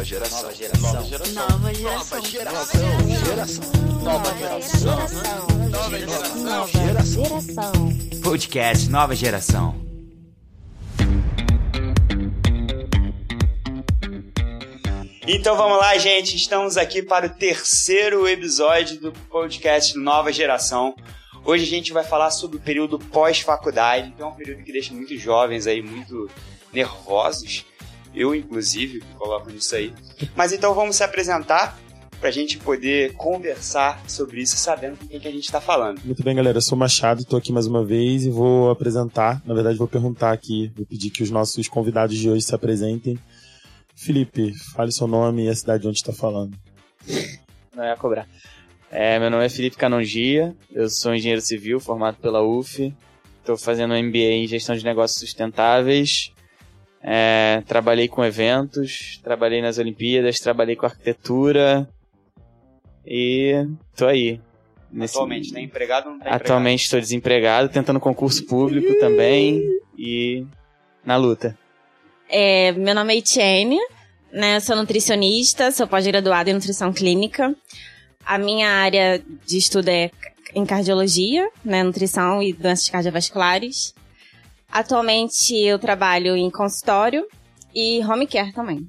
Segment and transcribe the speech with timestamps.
[0.00, 0.42] Nova geração.
[0.42, 1.46] Nova geração.
[1.50, 2.20] Nova geração.
[2.22, 3.60] Nova geração.
[4.02, 4.96] Nova geração.
[5.68, 6.42] Nova geração.
[6.42, 7.72] Nova geração.
[8.22, 9.74] Podcast Nova Geração.
[15.28, 16.34] Então vamos lá, gente.
[16.34, 20.94] Estamos aqui para o terceiro episódio do podcast Nova Geração.
[21.44, 24.94] Hoje a gente vai falar sobre o período pós-faculdade, que é um período que deixa
[24.94, 26.30] muitos jovens aí muito
[26.72, 27.66] nervosos.
[28.14, 29.92] Eu, inclusive, coloco nisso aí.
[30.34, 31.78] Mas então vamos se apresentar
[32.20, 36.00] para a gente poder conversar sobre isso, sabendo com quem que a gente está falando.
[36.04, 36.58] Muito bem, galera.
[36.58, 39.40] Eu sou Machado, estou aqui mais uma vez e vou apresentar.
[39.46, 43.18] Na verdade, vou perguntar aqui, vou pedir que os nossos convidados de hoje se apresentem.
[43.94, 46.54] Felipe, fale seu nome e a cidade onde está falando.
[47.74, 48.28] Não ia cobrar.
[48.90, 52.92] É, meu nome é Felipe Canongia, eu sou engenheiro civil formado pela UF,
[53.38, 56.32] estou fazendo um MBA em gestão de negócios sustentáveis,
[57.02, 61.88] é, trabalhei com eventos, trabalhei nas Olimpíadas, trabalhei com arquitetura
[63.06, 63.66] e
[63.96, 64.40] tô aí.
[64.92, 65.14] Nesse...
[65.14, 69.62] Atualmente, está empregado ou não tá Atualmente estou desempregado, tentando concurso público também
[69.96, 70.44] e
[71.04, 71.56] na luta.
[72.28, 73.78] É, meu nome é Etienne,
[74.32, 77.54] né, sou nutricionista, sou pós-graduada em nutrição clínica.
[78.24, 80.10] A minha área de estudo é
[80.54, 83.94] em cardiologia, né, nutrição e doenças cardiovasculares.
[84.70, 87.26] Atualmente eu trabalho em consultório
[87.74, 88.88] e home care também.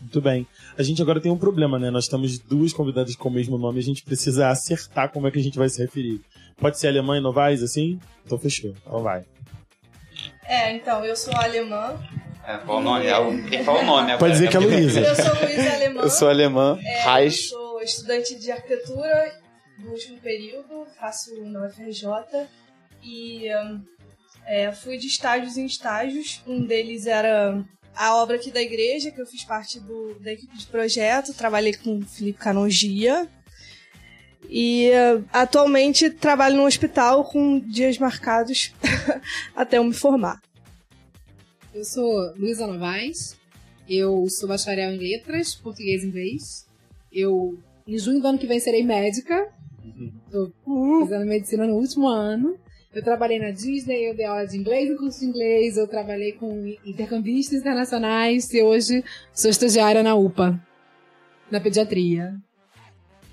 [0.00, 0.46] Muito bem.
[0.76, 1.90] A gente agora tem um problema, né?
[1.90, 5.30] Nós temos duas convidadas com o mesmo nome e a gente precisa acertar como é
[5.30, 6.20] que a gente vai se referir.
[6.58, 7.98] Pode ser alemã e Novaes, assim?
[8.24, 8.74] Então fechou.
[8.86, 9.24] Então vai.
[10.46, 11.98] É, então, eu sou alemã.
[12.46, 13.06] É, qual o nome?
[13.06, 13.18] É,
[13.48, 14.18] tem que falar o nome agora.
[14.18, 15.00] Pode dizer que é Luísa.
[15.00, 16.02] Eu sou Luísa Alemã.
[16.02, 16.78] Eu sou alemã.
[16.82, 17.50] É, Reis.
[17.50, 19.32] Eu sou estudante de arquitetura
[19.78, 22.46] do último período, faço na UFRJ
[23.02, 23.82] e um,
[24.46, 26.42] é, fui de estágios em estágios.
[26.46, 27.64] Um deles era
[27.94, 31.74] a obra aqui da igreja, que eu fiz parte do, da equipe de projeto, trabalhei
[31.74, 33.28] com o Felipe Canongia.
[34.48, 38.74] E uh, atualmente trabalho no hospital com dias marcados
[39.56, 40.42] até eu me formar.
[41.72, 43.36] Eu sou Luísa Novaes,
[43.88, 46.66] eu sou bacharel em letras, português e inglês.
[47.10, 49.48] Eu em junho do ano que vem serei médica.
[50.30, 50.52] Tô
[51.00, 52.58] fazendo medicina no último ano.
[52.94, 56.32] Eu trabalhei na Disney, eu dei aula de inglês no curso de inglês, eu trabalhei
[56.32, 60.60] com intercambistas internacionais e hoje sou estagiária na UPA,
[61.50, 62.36] na pediatria.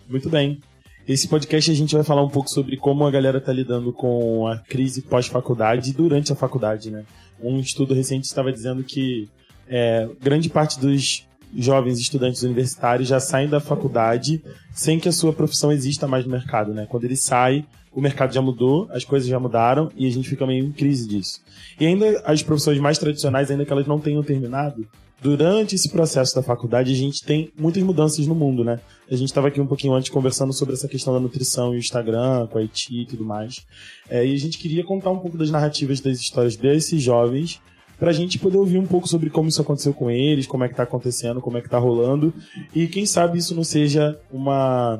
[0.10, 0.60] Muito bem.
[1.08, 4.48] Esse podcast a gente vai falar um pouco sobre como a galera está lidando com
[4.48, 7.06] a crise pós-faculdade e durante a faculdade, né?
[7.40, 9.30] Um estudo recente estava dizendo que
[9.68, 14.42] é, grande parte dos jovens estudantes universitários já saem da faculdade
[14.74, 16.86] sem que a sua profissão exista mais no mercado, né?
[16.90, 20.48] Quando ele sai, o mercado já mudou, as coisas já mudaram e a gente fica
[20.48, 21.42] meio em crise disso.
[21.80, 24.88] E ainda as profissões mais tradicionais, ainda que elas não tenham terminado,
[25.22, 28.80] durante esse processo da faculdade a gente tem muitas mudanças no mundo, né?
[29.10, 31.80] A gente estava aqui um pouquinho antes conversando sobre essa questão da nutrição e o
[31.80, 33.66] Instagram, com a IT e tudo mais.
[34.10, 37.62] É, e a gente queria contar um pouco das narrativas das histórias desses jovens
[38.02, 40.74] pra gente poder ouvir um pouco sobre como isso aconteceu com eles, como é que
[40.74, 42.34] tá acontecendo, como é que tá rolando.
[42.74, 45.00] E quem sabe isso não seja uma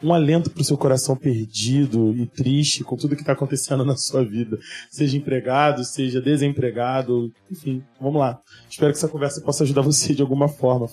[0.00, 4.24] um alento pro seu coração perdido e triste com tudo que tá acontecendo na sua
[4.24, 4.60] vida.
[4.88, 8.38] Seja empregado, seja desempregado, enfim, vamos lá.
[8.70, 10.86] Espero que essa conversa possa ajudar você de alguma forma.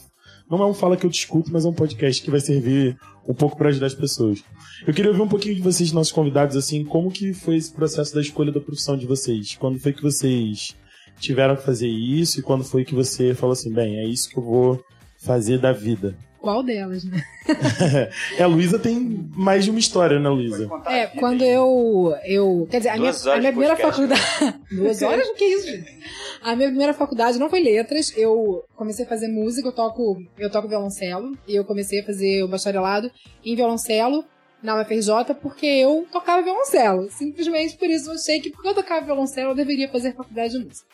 [0.50, 2.98] Não é um Fala que eu te escuto, mas é um podcast que vai servir
[3.28, 4.44] um pouco para ajudar as pessoas.
[4.88, 8.16] Eu queria ouvir um pouquinho de vocês, nossos convidados, assim, como que foi esse processo
[8.16, 9.56] da escolha da profissão de vocês?
[9.56, 10.76] Quando foi que vocês
[11.20, 14.38] tiveram que fazer isso e quando foi que você falou assim, bem, é isso que
[14.38, 14.86] eu vou
[15.18, 16.16] fazer da vida?
[16.44, 17.24] Qual delas, né?
[18.38, 20.70] é, a Luísa tem mais de uma história, né, Luísa?
[20.88, 22.68] É, quando eu, eu.
[22.70, 24.22] Quer dizer, a minha, a minha primeira faculdade.
[24.70, 25.26] Duas horas?
[25.30, 26.00] O que é isso, gente?
[26.42, 28.12] A minha primeira faculdade não foi letras.
[28.18, 31.32] Eu comecei a fazer música, eu toco, eu toco violoncelo.
[31.48, 33.10] E eu comecei a fazer o bacharelado
[33.46, 34.26] em violoncelo
[34.62, 37.10] na UFRJ porque eu tocava violoncelo.
[37.10, 40.66] Simplesmente por isso eu achei que porque eu tocava violoncelo eu deveria fazer faculdade de
[40.66, 40.88] música.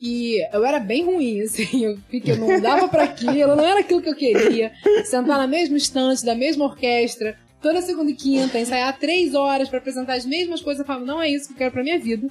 [0.00, 4.02] E eu era bem ruim, assim, eu, eu não dava para aquilo, não era aquilo
[4.02, 4.72] que eu queria.
[5.04, 9.78] Sentar na mesma estante, da mesma orquestra, toda segunda e quinta, ensaiar três horas para
[9.78, 12.28] apresentar as mesmas coisas, eu falo, não é isso que eu quero pra minha vida.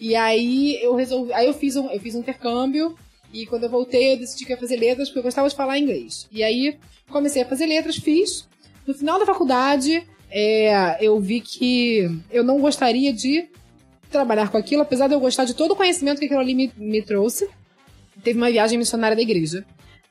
[0.00, 2.94] E aí eu resolvi, aí eu fiz um, eu fiz um intercâmbio,
[3.32, 5.78] e quando eu voltei eu decidi que ia fazer letras, porque eu gostava de falar
[5.78, 6.26] inglês.
[6.32, 6.78] E aí
[7.10, 8.48] comecei a fazer letras, fiz.
[8.86, 13.48] No final da faculdade, é, eu vi que eu não gostaria de
[14.14, 16.72] trabalhar com aquilo, apesar de eu gostar de todo o conhecimento que aquilo ali me,
[16.76, 17.48] me trouxe.
[18.22, 19.64] Teve uma viagem missionária da igreja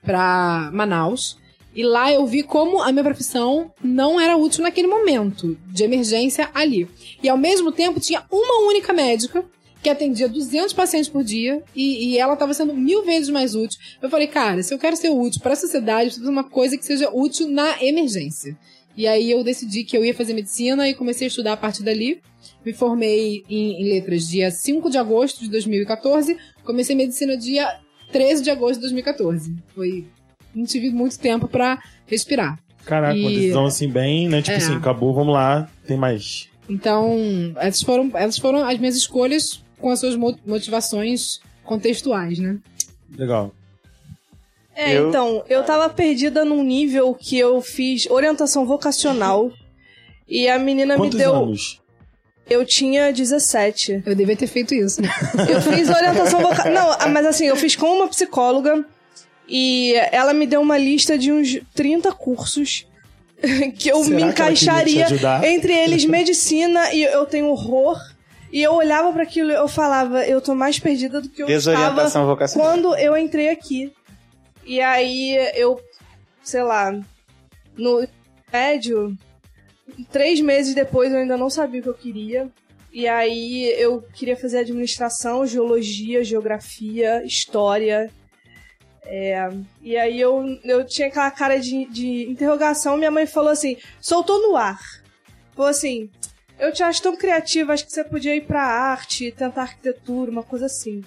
[0.03, 1.37] para Manaus.
[1.75, 6.49] E lá eu vi como a minha profissão não era útil naquele momento de emergência
[6.53, 6.87] ali.
[7.21, 9.43] E ao mesmo tempo tinha uma única médica
[9.81, 13.79] que atendia 200 pacientes por dia e, e ela estava sendo mil vezes mais útil.
[14.01, 16.43] Eu falei, cara, se eu quero ser útil para a sociedade, eu preciso fazer uma
[16.43, 18.57] coisa que seja útil na emergência.
[18.95, 21.83] E aí eu decidi que eu ia fazer medicina e comecei a estudar a partir
[21.83, 22.21] dali.
[22.65, 26.37] Me formei em, em letras dia 5 de agosto de 2014.
[26.63, 27.79] Comecei medicina dia
[28.11, 29.55] 13 de agosto de 2014.
[29.75, 30.05] Foi.
[30.53, 32.59] Não tive muito tempo para respirar.
[32.85, 33.21] Caraca, e...
[33.21, 34.41] uma decisão assim bem, né?
[34.41, 34.57] Tipo é.
[34.57, 36.49] assim, acabou, vamos lá, tem mais.
[36.69, 37.17] Então,
[37.57, 42.57] essas foram, essas foram as minhas escolhas com as suas motivações contextuais, né?
[43.17, 43.53] Legal.
[44.75, 45.09] É, eu...
[45.09, 49.51] então, eu tava perdida num nível que eu fiz orientação vocacional
[50.27, 51.35] e a menina Quantos me deu.
[51.35, 51.81] Anos?
[52.49, 54.03] Eu tinha 17.
[54.05, 55.01] Eu devia ter feito isso?
[55.49, 56.97] Eu fiz orientação vocacional.
[56.99, 58.85] Não, mas assim, eu fiz com uma psicóloga
[59.47, 62.85] e ela me deu uma lista de uns 30 cursos
[63.77, 65.07] que eu Será me encaixaria
[65.43, 67.99] entre eles medicina e eu tenho horror.
[68.51, 71.49] E eu olhava para aquilo e eu falava, eu tô mais perdida do que eu
[71.49, 72.07] estava
[72.53, 73.91] quando eu entrei aqui.
[74.63, 75.81] E aí eu,
[76.43, 76.93] sei lá,
[77.75, 78.07] no
[78.51, 79.17] médio,
[80.11, 82.49] três meses depois eu ainda não sabia o que eu queria.
[82.91, 88.11] E aí eu queria fazer administração, geologia, geografia, história.
[89.05, 89.49] É,
[89.81, 94.47] e aí eu, eu tinha aquela cara de, de interrogação, minha mãe falou assim, soltou
[94.47, 94.79] no ar.
[95.55, 96.09] Falou assim,
[96.59, 100.43] eu te acho tão criativa, acho que você podia ir pra arte, tentar arquitetura, uma
[100.43, 101.01] coisa assim.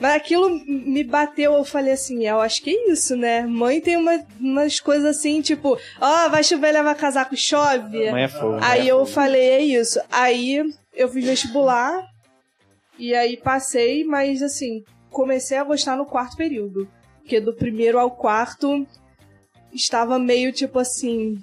[0.00, 3.42] Mas aquilo me bateu, eu falei assim, eu acho que é isso, né?
[3.42, 8.10] Mãe tem uma, umas coisas assim, tipo, ó, oh, vai chover, levar casaco, chove.
[8.10, 8.58] Mãe é fogo.
[8.62, 9.10] Aí é eu fogo.
[9.10, 10.00] falei, é isso.
[10.10, 12.02] Aí eu fiz vestibular,
[12.98, 16.88] e aí passei, mas assim, comecei a gostar no quarto período.
[17.18, 18.86] Porque do primeiro ao quarto
[19.72, 21.38] estava meio tipo assim,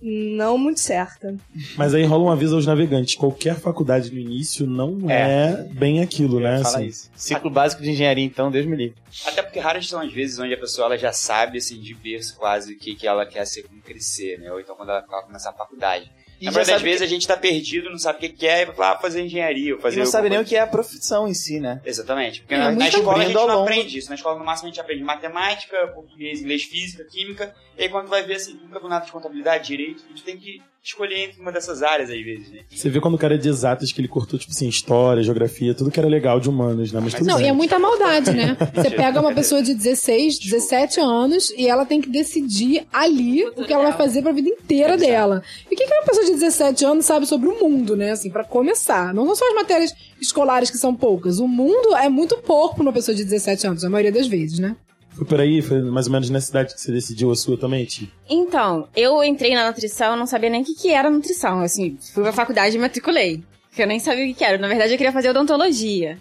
[0.00, 1.34] não muito certa.
[1.76, 6.00] Mas aí rola um aviso aos navegantes: qualquer faculdade no início não é, é bem
[6.00, 6.56] aquilo, né?
[6.56, 6.86] Assim.
[6.86, 7.10] Isso.
[7.14, 8.96] Ciclo básico de engenharia, então, Deus me livre.
[9.26, 12.36] Até porque raras são as vezes onde a pessoa ela já sabe, assim, de berço
[12.36, 14.52] quase o que, que ela quer ser como crescer, né?
[14.52, 16.10] Ou então quando ela começar a faculdade.
[16.40, 17.04] E Na verdade, às vezes que...
[17.04, 19.80] a gente tá perdido, não sabe o que quer, e vai ah, fazer engenharia, ou
[19.80, 19.96] fazer...
[19.96, 21.80] E não sabe nem o que é a profissão em si, né?
[21.84, 22.40] Exatamente.
[22.40, 24.08] Porque é, na, na escola a gente não aprende isso.
[24.08, 28.08] Na escola, no máximo, a gente aprende matemática, português, inglês, física, química, e aí quando
[28.08, 31.40] vai ver, assim, nunca do nada de contabilidade, direito, a gente tem que escolher entre
[31.40, 32.60] uma dessas áreas, às vezes, né?
[32.70, 35.74] Você vê quando o cara é de exatas que ele cortou, tipo assim, história, geografia,
[35.74, 37.00] tudo que era legal de humanos, né?
[37.02, 37.46] Mas tudo Não, bem.
[37.46, 38.56] e é muita maldade, né?
[38.74, 43.64] Você pega uma pessoa de 16, 17 anos e ela tem que decidir ali o
[43.64, 45.42] que ela vai fazer pra vida inteira dela.
[45.70, 48.12] E o que, que uma pessoa de 17 anos sabe sobre o mundo, né?
[48.12, 49.12] Assim, para começar.
[49.12, 51.38] Não são só as matérias escolares que são poucas.
[51.38, 54.58] O mundo é muito pouco pra uma pessoa de 17 anos, a maioria das vezes,
[54.58, 54.76] né?
[55.18, 55.60] Foi por aí?
[55.60, 58.08] Foi mais ou menos nessa cidade que você decidiu a sua também, Ti?
[58.30, 61.58] Então, eu entrei na nutrição, não sabia nem o que, que era nutrição.
[61.58, 63.42] Assim, fui pra faculdade e matriculei.
[63.68, 64.56] Porque eu nem sabia o que, que era.
[64.58, 66.20] Na verdade, eu queria fazer odontologia.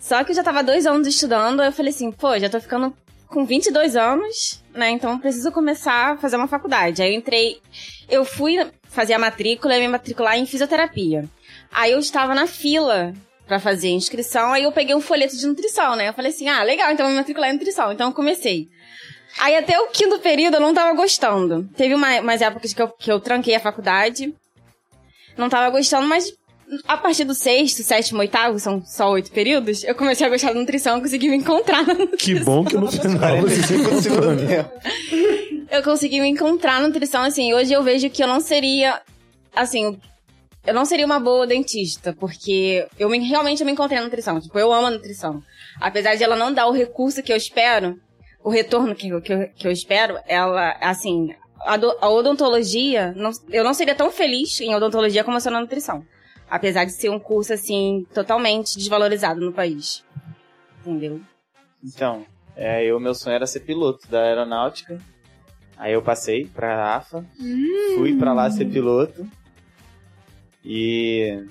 [0.00, 2.92] Só que eu já tava dois anos estudando, eu falei assim, pô, já tô ficando
[3.28, 4.90] com 22 anos, né?
[4.90, 7.02] Então preciso começar a fazer uma faculdade.
[7.02, 7.58] Aí eu entrei,
[8.08, 11.24] eu fui fazer a matrícula e me matricular em fisioterapia.
[11.72, 13.14] Aí eu estava na fila
[13.46, 16.08] para fazer a inscrição, aí eu peguei um folheto de nutrição, né?
[16.08, 17.92] Eu falei assim, ah, legal, então eu me matricular em nutrição.
[17.92, 18.68] Então eu comecei.
[19.38, 21.68] Aí até o quinto período eu não tava gostando.
[21.76, 24.34] Teve uma, umas épocas que eu, que eu tranquei a faculdade.
[25.36, 26.32] Não tava gostando, mas
[26.86, 30.58] a partir do sexto, sétimo, oitavo, são só oito períodos, eu comecei a gostar da
[30.58, 32.18] nutrição e consegui me encontrar na nutrição.
[32.18, 33.74] Que bom que no final você
[35.70, 39.00] Eu consegui me encontrar na nutrição, assim, hoje eu vejo que eu não seria,
[39.54, 39.98] assim,
[40.66, 44.40] eu não seria uma boa dentista, porque eu me, realmente eu me encontrei na nutrição.
[44.40, 45.42] Tipo, eu amo a nutrição.
[45.80, 47.98] Apesar de ela não dar o recurso que eu espero,
[48.42, 53.12] o retorno que, eu, que, eu, que eu espero, ela, assim, a, do, a odontologia,
[53.16, 56.04] não, eu não seria tão feliz em odontologia como eu sou na nutrição.
[56.48, 60.04] Apesar de ser um curso, assim, totalmente desvalorizado no país.
[60.80, 61.20] Entendeu?
[61.82, 62.24] Então,
[62.56, 64.98] é, eu, meu sonho era ser piloto da aeronáutica.
[65.76, 67.96] Aí eu passei pra AFA, hum.
[67.96, 69.28] fui pra lá ser piloto.
[70.66, 71.44] E.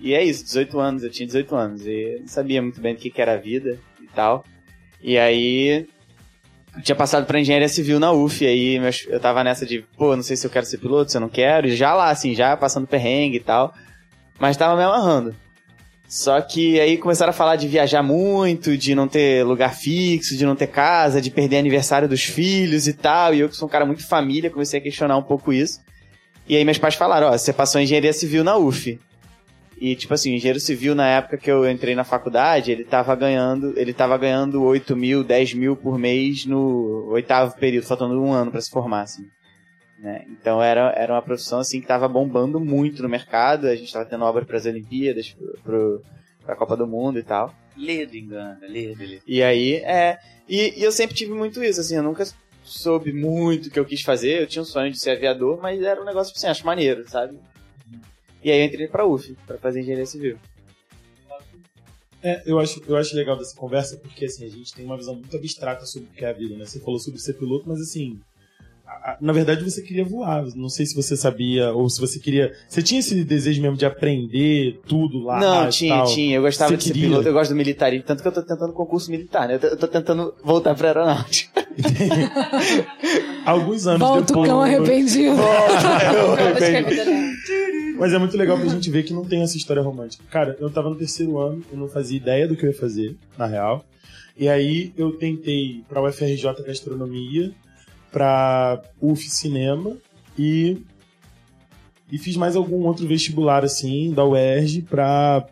[0.00, 3.00] E é isso, 18 anos, eu tinha 18 anos e não sabia muito bem do
[3.00, 4.44] que, que era a vida e tal.
[5.00, 5.86] E aí.
[6.76, 10.24] Eu tinha passado pra engenharia civil na UF, aí eu tava nessa de, pô, não
[10.24, 12.56] sei se eu quero ser piloto, se eu não quero, e já lá, assim, já
[12.56, 13.72] passando perrengue e tal.
[14.40, 15.36] Mas tava me amarrando.
[16.08, 20.44] Só que aí começaram a falar de viajar muito, de não ter lugar fixo, de
[20.44, 23.34] não ter casa, de perder aniversário dos filhos e tal.
[23.34, 25.80] E eu, que sou um cara muito família, comecei a questionar um pouco isso.
[26.48, 28.98] E aí meus pais falaram, ó, você passou em engenharia civil na UF.
[29.80, 33.14] E, tipo assim, o engenheiro civil, na época que eu entrei na faculdade, ele tava
[33.14, 38.32] ganhando, ele tava ganhando 8 mil, 10 mil por mês no oitavo período, faltando um
[38.32, 39.26] ano para se formar, assim.
[39.98, 40.24] Né?
[40.28, 44.04] Então era, era uma profissão, assim, que tava bombando muito no mercado, a gente tava
[44.04, 46.02] tendo obra para as Olimpíadas, pro, pro,
[46.44, 47.52] pra Copa do Mundo e tal.
[47.76, 49.22] Ledo engano, ledo, ledo.
[49.26, 50.18] E aí, é.
[50.48, 52.24] E, e, eu sempre tive muito isso, assim, eu nunca
[52.64, 54.42] soube muito o que eu quis fazer.
[54.42, 57.38] Eu tinha um sonho de ser aviador, mas era um negócio assim, acho maneiro, sabe?
[58.42, 60.38] E aí eu entrei pra UF, pra fazer engenharia civil.
[62.22, 65.14] É, eu acho, eu acho legal dessa conversa porque assim, a gente tem uma visão
[65.14, 66.64] muito abstrata sobre o que é a vida, né?
[66.64, 68.18] Você falou sobre ser piloto, mas assim,
[69.20, 70.44] na verdade você queria voar.
[70.54, 72.52] Não sei se você sabia ou se você queria.
[72.68, 75.38] Você tinha esse desejo mesmo de aprender tudo lá?
[75.38, 76.06] Não, tinha, tal.
[76.06, 76.36] tinha.
[76.36, 77.02] Eu gostava você de queria?
[77.02, 79.54] ser piloto, eu gosto do militarismo, tanto que eu tô tentando concurso militar, né?
[79.54, 81.63] Eu tô, eu tô tentando voltar pra aeronáutica.
[83.44, 84.48] Alguns anos Volta depois.
[84.48, 85.36] o cão arrependido.
[87.98, 90.24] Mas é muito legal pra gente ver que não tem essa história romântica.
[90.30, 93.16] Cara, eu tava no terceiro ano, eu não fazia ideia do que eu ia fazer,
[93.38, 93.84] na real.
[94.36, 97.52] E aí eu tentei pra UFRJ Gastronomia,
[98.10, 99.96] pra UF Cinema
[100.38, 100.78] e
[102.10, 105.46] e fiz mais algum outro vestibular assim da UERJ pra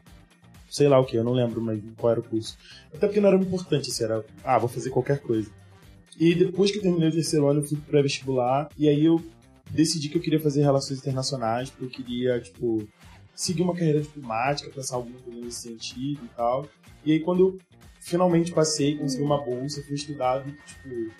[0.73, 2.57] sei lá o que, eu não lembro mais qual era o curso.
[2.95, 5.50] Até porque não era importante, assim, era, ah, vou fazer qualquer coisa.
[6.19, 9.23] E depois que eu terminei o terceiro ano, eu fui pro pré-vestibular e aí eu
[9.71, 12.87] decidi que eu queria fazer relações internacionais, porque eu queria, tipo,
[13.35, 16.66] seguir uma carreira diplomática, pensar alguma coisa nesse sentido e tal.
[17.04, 17.59] E aí quando eu
[18.00, 21.11] finalmente passei, consegui uma bolsa, fui estudar, tipo,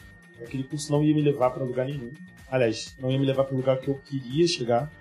[0.42, 2.12] aquele curso não ia me levar para lugar nenhum.
[2.50, 4.92] Aliás, não ia me levar para o lugar que eu queria chegar,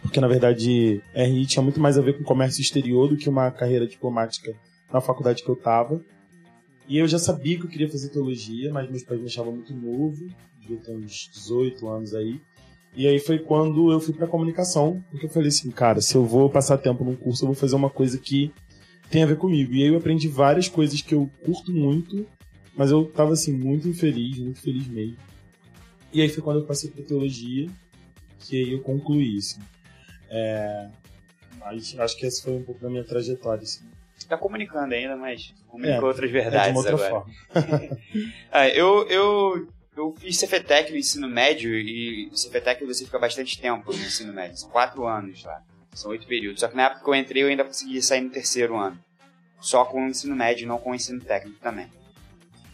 [0.00, 3.50] porque na verdade RI tinha muito mais a ver com comércio exterior do que uma
[3.50, 4.54] carreira diplomática
[4.92, 6.00] na faculdade que eu tava.
[6.90, 9.72] E eu já sabia que eu queria fazer teologia, mas meus pais me achavam muito
[9.72, 10.26] novo,
[10.60, 12.40] devia ter uns 18 anos aí.
[12.94, 16.24] E aí foi quando eu fui para comunicação, porque eu falei assim, cara, se eu
[16.24, 18.52] vou passar tempo num curso, eu vou fazer uma coisa que
[19.08, 19.72] tem a ver comigo.
[19.72, 22.26] E aí eu aprendi várias coisas que eu curto muito
[22.80, 25.18] mas eu tava assim, muito infeliz, muito feliz mesmo.
[26.12, 27.68] E aí foi quando eu passei pra teologia
[28.38, 29.58] que aí eu concluí isso.
[29.58, 29.68] Assim.
[30.30, 30.90] É...
[31.58, 33.62] Mas acho que essa foi um pouco da minha trajetória.
[33.62, 33.84] Assim.
[34.28, 37.10] Tá comunicando ainda, mas comunica é, outras verdades é de uma outra agora.
[37.10, 37.98] Forma.
[38.52, 43.92] ah, eu, eu, eu fiz Cefetec no ensino médio e Cefetec você fica bastante tempo
[43.92, 44.56] no ensino médio.
[44.56, 45.62] São quatro anos lá.
[45.92, 46.60] São oito períodos.
[46.60, 48.98] Só que na época que eu entrei eu ainda consegui sair no terceiro ano.
[49.60, 51.88] Só com o ensino médio, não com o ensino técnico também.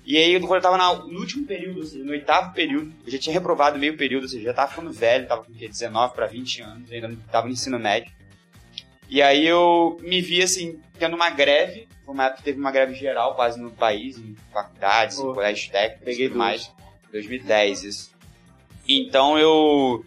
[0.07, 3.33] E aí, quando eu tava no último período, assim, no oitavo período, eu já tinha
[3.33, 6.93] reprovado meio período, ou seja, já tava ficando velho, tava com 19 para 20 anos,
[6.93, 8.12] ainda tava no ensino médio.
[9.08, 13.34] E aí eu me vi, assim, tendo uma greve, uma época teve uma greve geral
[13.34, 15.30] quase no país, em faculdades, oh.
[15.30, 16.72] em colégios técnicos Peguei tudo mais.
[17.12, 18.10] 2010, isso.
[18.88, 20.04] Então eu,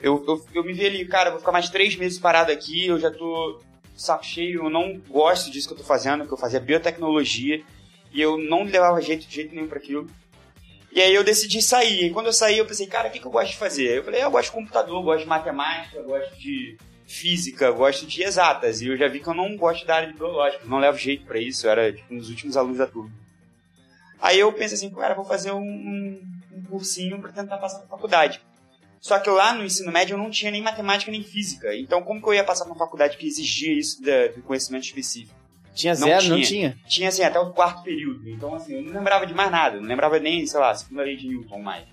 [0.00, 2.98] eu, eu, eu me vi ali, cara, vou ficar mais três meses parado aqui, eu
[2.98, 3.60] já tô
[3.96, 7.62] saco cheio, eu não gosto disso que eu tô fazendo, que eu fazia biotecnologia,
[8.12, 10.08] e eu não levava jeito de jeito nenhum para aquilo.
[10.92, 12.06] E aí eu decidi sair.
[12.06, 13.98] E quando eu saí, eu pensei, cara, o que, que eu gosto de fazer?
[13.98, 18.80] Eu falei, eu gosto de computador, gosto de matemática, gosto de física, gosto de exatas.
[18.80, 21.24] E eu já vi que eu não gosto da área de biológica, não levo jeito
[21.24, 21.66] para isso.
[21.66, 23.12] Eu era tipo, um dos últimos alunos da turma.
[24.20, 28.40] Aí eu pensei assim, cara, vou fazer um, um, cursinho para tentar passar na faculdade.
[29.00, 31.74] Só que lá no ensino médio eu não tinha nem matemática nem física.
[31.76, 35.44] Então como que eu ia passar na faculdade que exigia isso do conhecimento específico?
[35.74, 36.10] Tinha zero?
[36.10, 36.36] Não tinha.
[36.36, 36.78] não tinha?
[36.86, 38.28] Tinha, assim, até o quarto período.
[38.30, 39.80] Então, assim, eu não lembrava de mais nada.
[39.80, 41.84] Não lembrava nem, sei lá, segunda lei de Newton mais.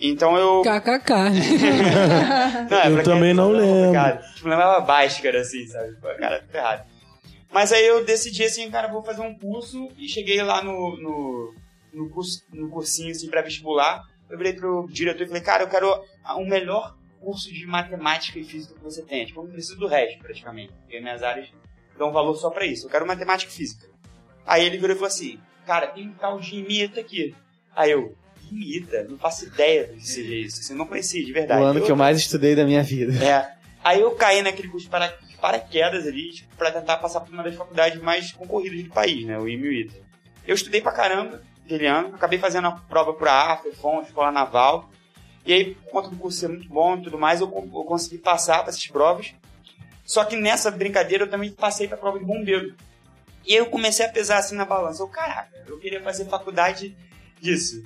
[0.00, 0.62] Então eu.
[0.62, 1.10] KKK.
[2.70, 3.92] não, é eu também não lembro.
[4.34, 5.96] Tipo, lembrava Bhaskara, assim, sabe?
[6.18, 6.84] Cara, ferrado.
[7.50, 11.54] Mas aí eu decidi assim, cara, vou fazer um curso e cheguei lá no, no,
[11.92, 14.02] no, curso, no cursinho, assim, pré-vestibular.
[14.28, 18.38] Eu virei pro diretor e falei, cara, eu quero o um melhor curso de matemática
[18.38, 19.24] e física que você tem.
[19.24, 20.72] Tipo, eu não preciso do resto, praticamente.
[20.72, 21.48] Porque minhas áreas
[21.98, 22.86] dão valor só para isso.
[22.86, 23.88] Eu quero matemática e física.
[24.44, 27.34] Aí ele virou e falou assim: Cara, tem um tal de imita aqui.
[27.74, 28.14] Aí eu,
[28.54, 29.04] imita?
[29.04, 30.60] Não faço ideia do que seja isso.
[30.60, 31.62] Assim, não conhecia, de verdade.
[31.62, 33.24] O ano eu, que eu mais estudei da minha vida.
[33.24, 33.56] É.
[33.82, 37.42] Aí eu caí naquele curso de para, paraquedas ali, tipo, pra tentar passar por uma
[37.42, 39.38] das faculdades mais concorridas do país, né?
[39.38, 39.94] O IME ITA.
[40.46, 44.90] Eu estudei pra caramba aquele ano, acabei fazendo a prova por AFA, FON, Escola Naval.
[45.44, 48.18] E aí, por conta do curso ser muito bom e tudo mais, eu, eu consegui
[48.18, 49.34] passar para essas provas.
[50.04, 52.74] Só que nessa brincadeira eu também passei para prova de bombeiro.
[53.46, 55.02] E aí eu comecei a pesar assim na balança.
[55.02, 56.96] Eu, caraca, eu queria fazer faculdade
[57.40, 57.84] disso.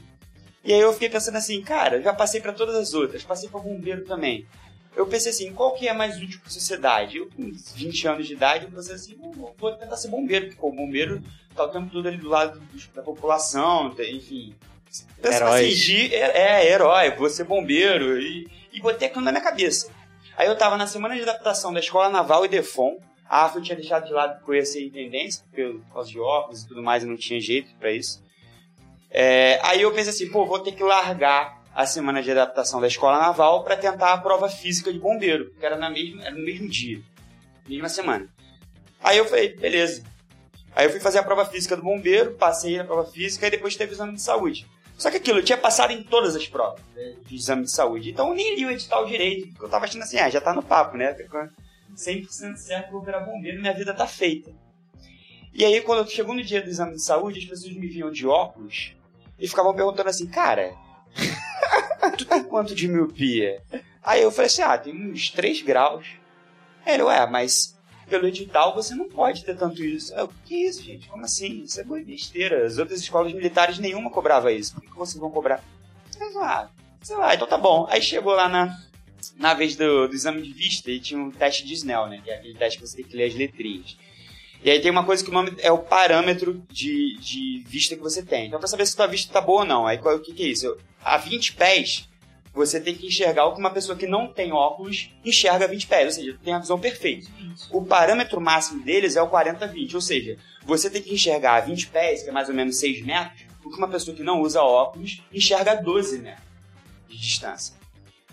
[0.62, 3.61] E aí eu fiquei pensando assim, cara, já passei para todas as outras, passei para
[3.61, 4.47] bombeiro também.
[4.95, 7.17] Eu pensei assim, qual que é mais útil para a sociedade?
[7.17, 10.73] Eu com 20 anos de idade, eu pensei assim, vou tentar ser bombeiro, porque o
[10.73, 11.23] bombeiro
[11.55, 12.61] tá o tempo todo ali do lado
[12.95, 14.55] da população, enfim.
[15.23, 15.69] Herói.
[15.69, 18.21] Assim, é, é, herói, vou ser bombeiro.
[18.21, 19.90] E, e botei aquilo na minha cabeça.
[20.37, 22.99] Aí eu tava na semana de adaptação da Escola Naval e Defon.
[23.29, 26.19] A AFA eu tinha deixado de lado porque eu ia ser intendência, por causa de
[26.19, 28.21] óculos e tudo mais, eu não tinha jeito para isso.
[29.11, 32.87] É, aí eu pensei assim, pô, vou ter que largar a semana de adaptação da
[32.87, 36.45] Escola Naval para tentar a prova física de bombeiro, que era, na mesma, era no
[36.45, 37.00] mesmo dia,
[37.69, 38.29] mesma semana.
[39.02, 40.05] Aí eu falei, beleza.
[40.75, 43.75] Aí eu fui fazer a prova física do bombeiro, passei na prova física e depois
[43.75, 44.67] teve o exame de saúde.
[44.97, 48.11] Só que aquilo, eu tinha passado em todas as provas né, de exame de saúde.
[48.11, 50.52] Então eu nem li o edital direito, porque eu tava achando assim, ah, já tá
[50.52, 51.17] no papo, né?
[51.97, 54.52] 100% certo, vou virar bombeiro, minha vida tá feita.
[55.52, 58.26] E aí, quando chegou no dia do exame de saúde, as pessoas me viam de
[58.26, 58.95] óculos
[59.40, 60.75] e ficavam perguntando assim, cara,
[62.18, 63.62] tu tem quanto de miopia?
[64.02, 66.06] Aí eu falei assim, ah, tem uns 3 graus.
[66.85, 67.76] Aí ele, ué, mas
[68.09, 70.12] pelo edital você não pode ter tanto isso.
[70.14, 71.09] Eu, que isso, gente?
[71.09, 71.62] Como assim?
[71.62, 72.66] Isso é besteira.
[72.66, 74.75] As outras escolas militares nenhuma cobrava isso.
[74.75, 75.62] Por que vocês vão cobrar?
[76.20, 76.68] Eu, ah,
[77.02, 77.87] sei lá, então tá bom.
[77.88, 78.76] Aí chegou lá na,
[79.37, 82.20] na vez do, do exame de vista e tinha um teste de Snell, né?
[82.23, 83.97] Que é aquele teste que você tem que ler as letrinhas.
[84.62, 88.02] E aí tem uma coisa que o nome é o parâmetro de, de vista que
[88.02, 88.47] você tem.
[88.47, 89.87] Então, pra saber se sua vista tá boa ou não.
[89.87, 90.76] Aí qual, o que, que é isso?
[91.02, 92.09] a 20 pés,
[92.52, 95.87] você tem que enxergar o que uma pessoa que não tem óculos enxerga a 20
[95.87, 96.07] pés.
[96.07, 97.29] Ou seja, tem a visão perfeita.
[97.71, 99.95] O parâmetro máximo deles é o 40-20.
[99.95, 103.05] Ou seja, você tem que enxergar a 20 pés, que é mais ou menos 6
[103.05, 106.45] metros, o que uma pessoa que não usa óculos enxerga a 12 metros
[107.09, 107.75] de distância.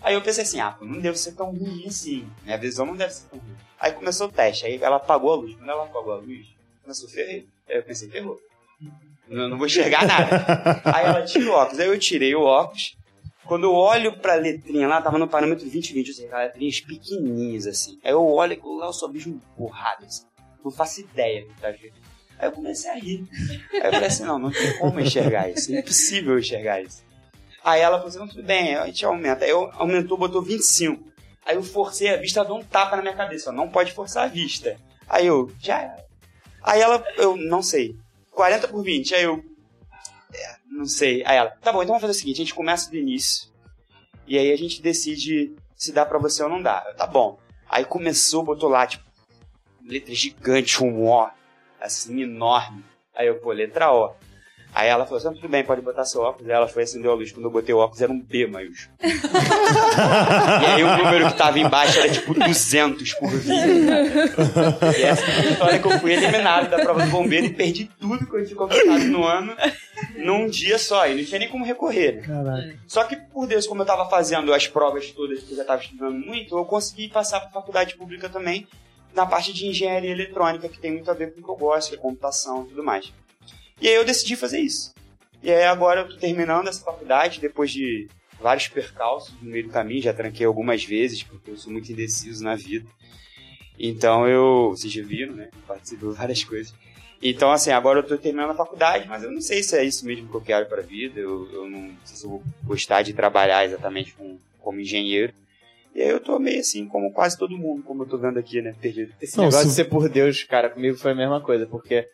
[0.00, 2.26] Aí eu pensei assim, ah, não deve ser tão ruim assim.
[2.44, 3.56] Minha visão não deve ser tão ruim.
[3.80, 5.54] Aí começou o teste, aí ela apagou a luz.
[5.54, 6.46] Quando ela apagou a luz,
[6.82, 7.46] começou a ferrer.
[7.68, 8.40] Aí eu pensei, ferrou.
[9.28, 10.82] Não, não vou enxergar nada.
[10.84, 11.78] aí ela tira o óculos.
[11.78, 12.96] Aí eu tirei o óculos.
[13.44, 17.98] Quando eu olho pra letrinha lá, tava no parâmetro 2020, ou seja, letrinhas pequenininhas assim.
[18.04, 20.26] Aí eu olho e lá eu só vejo um porrada assim.
[20.62, 23.26] Não faço ideia do que tá Aí eu comecei a rir.
[23.72, 25.74] Aí eu falei assim, não, não tem como enxergar isso.
[25.74, 27.02] É impossível enxergar isso.
[27.64, 29.44] Aí ela falou assim, não, tudo bem, a gente aumenta.
[29.44, 31.02] Aí eu aumentou, botou 25.
[31.48, 34.24] Aí eu forcei a vista, ela deu um tapa na minha cabeça, não pode forçar
[34.24, 34.78] a vista.
[35.08, 35.96] Aí eu, já
[36.62, 37.96] Aí ela, eu, não sei,
[38.32, 39.14] 40 por 20.
[39.14, 39.42] Aí eu,
[40.34, 41.24] é, não sei.
[41.24, 43.48] Aí ela, tá bom, então vamos fazer o seguinte, a gente começa do início.
[44.26, 46.84] E aí a gente decide se dá pra você ou não dá.
[46.86, 47.38] Eu, tá bom.
[47.66, 49.04] Aí começou, botou lá, tipo,
[49.82, 51.30] letra gigante, um O,
[51.80, 52.84] assim, enorme.
[53.14, 54.12] Aí eu, pô, letra O.
[54.74, 56.48] Aí ela falou assim, tudo bem, pode botar seu óculos.
[56.48, 57.32] Aí ela foi acender a luz.
[57.32, 58.96] Quando eu botei o óculos, era um B maiúsculo.
[59.02, 63.56] e aí o número que tava embaixo era tipo 200 por vida.
[64.96, 67.90] e essa é a história que eu fui eliminado da prova do bombeiro e perdi
[67.98, 69.56] tudo que eu tinha conquistado no ano
[70.16, 71.08] num dia só.
[71.08, 72.22] E não tinha nem como recorrer.
[72.24, 72.78] Caraca.
[72.86, 75.82] Só que, por Deus, como eu tava fazendo as provas todas que eu já tava
[75.82, 78.66] estudando muito, eu consegui passar pra faculdade pública também
[79.14, 81.90] na parte de engenharia eletrônica, que tem muito a ver com o que eu gosto,
[81.90, 83.12] que é computação e tudo mais.
[83.80, 84.94] E aí eu decidi fazer isso.
[85.42, 88.08] E aí agora eu tô terminando essa faculdade, depois de
[88.40, 92.42] vários percalços no meio do caminho, já tranquei algumas vezes, porque eu sou muito indeciso
[92.42, 92.88] na vida.
[93.78, 95.50] Então eu, vocês já viram, né?
[95.66, 96.74] Participo de várias coisas.
[97.22, 100.06] Então, assim, agora eu tô terminando a faculdade, mas eu não sei se é isso
[100.06, 101.18] mesmo que eu quero pra vida.
[101.18, 105.32] Eu, eu não sei se eu vou gostar de trabalhar exatamente com, como engenheiro.
[105.94, 108.62] E aí eu tô meio assim, como quase todo mundo, como eu tô vendo aqui,
[108.62, 108.74] né?
[108.80, 109.12] Perdido.
[109.20, 109.70] Esse não, negócio se...
[109.70, 112.08] de ser por Deus, cara, comigo foi a mesma coisa, porque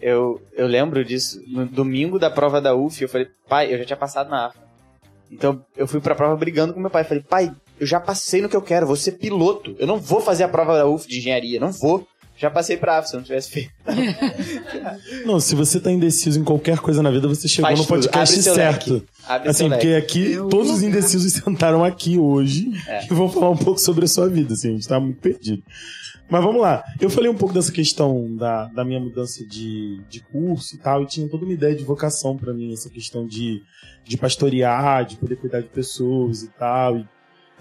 [0.00, 1.42] eu, eu lembro disso.
[1.46, 4.58] No domingo da prova da UF, eu falei, pai, eu já tinha passado na AFA.
[5.30, 7.04] Então eu fui pra prova brigando com meu pai.
[7.04, 9.76] Falei, pai, eu já passei no que eu quero, vou ser piloto.
[9.78, 12.06] Eu não vou fazer a prova da UF de engenharia, não vou.
[12.40, 13.70] Já passei pra AFA, se eu não tivesse feito.
[15.26, 18.42] não, se você tá indeciso em qualquer coisa na vida, você chegou Faz no podcast
[18.42, 19.06] certo.
[19.28, 23.04] assim, porque aqui todos os indecisos sentaram aqui hoje é.
[23.04, 25.62] e vão falar um pouco sobre a sua vida, assim, a gente tá muito perdido.
[26.30, 26.82] Mas vamos lá.
[26.98, 31.02] Eu falei um pouco dessa questão da, da minha mudança de, de curso e tal,
[31.02, 33.62] e tinha toda uma ideia de vocação para mim, essa questão de,
[34.02, 36.96] de pastorear, de poder cuidar de pessoas e tal.
[36.96, 37.06] E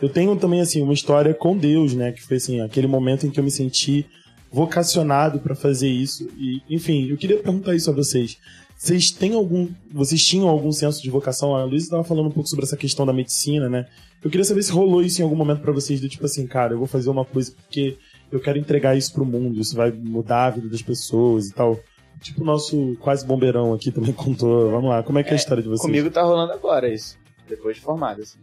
[0.01, 2.13] eu tenho também, assim, uma história com Deus, né?
[2.13, 4.05] Que foi, assim, aquele momento em que eu me senti
[4.51, 6.27] vocacionado para fazer isso.
[6.37, 8.37] E, enfim, eu queria perguntar isso a vocês.
[8.77, 9.67] Vocês têm algum.
[9.91, 11.55] Vocês tinham algum senso de vocação?
[11.55, 13.87] A Luísa estava falando um pouco sobre essa questão da medicina, né?
[14.23, 16.73] Eu queria saber se rolou isso em algum momento para vocês, do tipo assim, cara,
[16.73, 17.97] eu vou fazer uma coisa porque
[18.31, 21.79] eu quero entregar isso pro mundo, isso vai mudar a vida das pessoas e tal.
[22.21, 24.69] Tipo o nosso quase bombeirão aqui também contou.
[24.71, 25.81] Vamos lá, como é que é, é a história de vocês?
[25.81, 28.39] Comigo tá rolando agora isso, depois de formado, assim.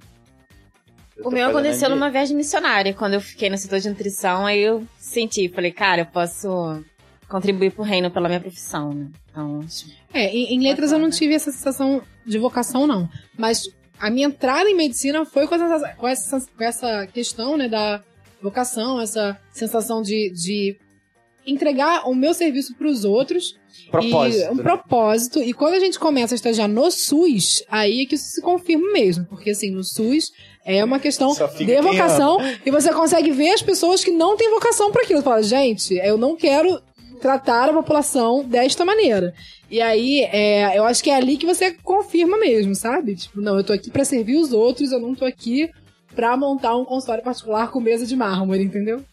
[1.25, 4.87] O meu aconteceu numa viagem missionária, quando eu fiquei no setor de nutrição, aí eu
[4.99, 6.85] senti, falei, cara, eu posso
[7.29, 9.09] contribuir pro reino pela minha profissão, né?
[9.31, 9.65] Então,
[10.13, 13.09] é, em, em letras eu não tive essa sensação de vocação, não.
[13.37, 17.69] Mas a minha entrada em medicina foi com essa, com essa, com essa questão, né,
[17.69, 18.03] da
[18.41, 20.77] vocação, essa sensação de, de
[21.47, 23.57] entregar o meu serviço para os outros.
[23.91, 24.45] Propósito.
[24.45, 24.63] E, um né?
[24.63, 25.43] propósito.
[25.43, 28.93] E quando a gente começa a estagiar no SUS, aí é que isso se confirma
[28.93, 29.25] mesmo.
[29.27, 30.33] Porque assim, no SUS
[30.65, 32.39] é uma questão de vocação.
[32.65, 35.21] E você consegue ver as pessoas que não têm vocação para aquilo.
[35.21, 36.81] Você fala, gente, eu não quero
[37.21, 39.33] tratar a população desta maneira.
[39.71, 43.15] E aí, é, eu acho que é ali que você confirma mesmo, sabe?
[43.15, 45.71] Tipo, não, eu tô aqui para servir os outros, eu não tô aqui
[46.15, 49.05] pra montar um consultório particular com mesa de mármore, entendeu?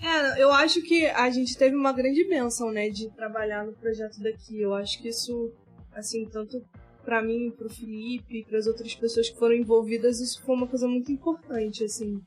[0.00, 4.20] É, eu acho que a gente teve uma grande bênção, né, de trabalhar no projeto
[4.20, 4.60] daqui.
[4.60, 5.50] Eu acho que isso,
[5.92, 6.62] assim, tanto
[7.04, 10.86] para mim, pro Felipe, para as outras pessoas que foram envolvidas, isso foi uma coisa
[10.86, 12.20] muito importante, assim.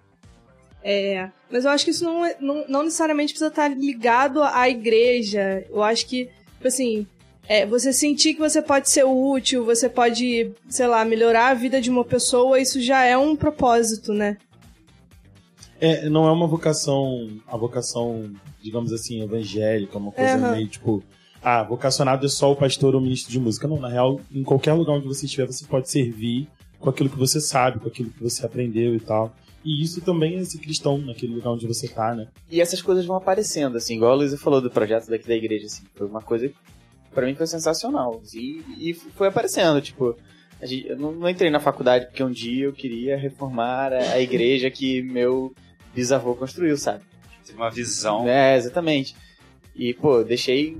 [0.84, 4.68] É, mas eu acho que isso não, é, não, não necessariamente precisa estar ligado à
[4.68, 5.66] igreja.
[5.70, 7.06] Eu acho que, tipo assim,
[7.48, 11.80] é, você sentir que você pode ser útil, você pode, sei lá, melhorar a vida
[11.80, 14.38] de uma pessoa, isso já é um propósito, né?
[15.82, 20.52] É, não é uma vocação, a vocação, digamos assim, evangélica, uma coisa uhum.
[20.52, 21.04] meio tipo,
[21.42, 23.68] ah, vocacionado é só o pastor ou o ministro de música.
[23.68, 26.48] Não, na real, em qualquer lugar onde você estiver, você pode servir
[26.80, 29.36] com aquilo que você sabe, com aquilo que você aprendeu e tal.
[29.66, 32.28] E isso também é ser cristão naquele lugar onde você tá, né?
[32.50, 35.68] E essas coisas vão aparecendo, assim, igual a Luísa falou do projeto daqui da igreja,
[35.68, 36.56] assim, foi uma coisa que
[37.14, 38.22] pra mim foi sensacional.
[38.34, 40.16] E, e foi aparecendo, tipo,
[40.62, 44.20] gente, eu não, não, entrei na faculdade porque um dia eu queria reformar a, a
[44.20, 45.54] igreja que meu
[45.94, 47.04] bisavô construiu, sabe?
[47.46, 48.28] Teve uma visão.
[48.28, 49.16] É, exatamente.
[49.76, 50.78] E, pô, deixei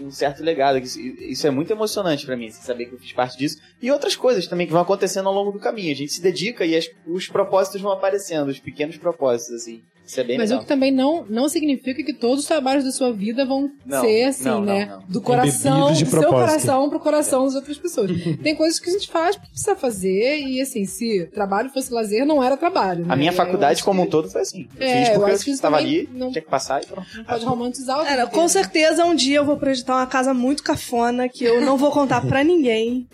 [0.00, 0.78] um certo legado.
[0.78, 3.58] Isso, isso é muito emocionante para mim, assim, saber que eu fiz parte disso.
[3.80, 5.92] E outras coisas também que vão acontecendo ao longo do caminho.
[5.92, 9.82] A gente se dedica e as, os propósitos vão aparecendo, os pequenos propósitos, assim.
[10.08, 10.60] Isso é bem Mas legal.
[10.60, 14.00] o que também não, não significa que todos os trabalhos da sua vida vão não,
[14.00, 14.86] ser assim, não, né?
[14.86, 18.10] Não, do coração, do seu coração pro coração das outras pessoas.
[18.42, 22.24] Tem coisas que a gente faz porque precisa fazer e assim, se trabalho fosse lazer,
[22.24, 23.04] não era trabalho.
[23.04, 23.12] Né?
[23.12, 24.08] A minha faculdade como que...
[24.08, 24.66] um todo foi assim.
[24.80, 27.06] Eu é, fiz porque eu, acho que estava ali, não, tinha que passar e pronto.
[27.14, 30.62] Não pode romantizar o Era, Com certeza um dia eu vou projetar uma casa muito
[30.62, 33.06] cafona que eu não vou contar pra ninguém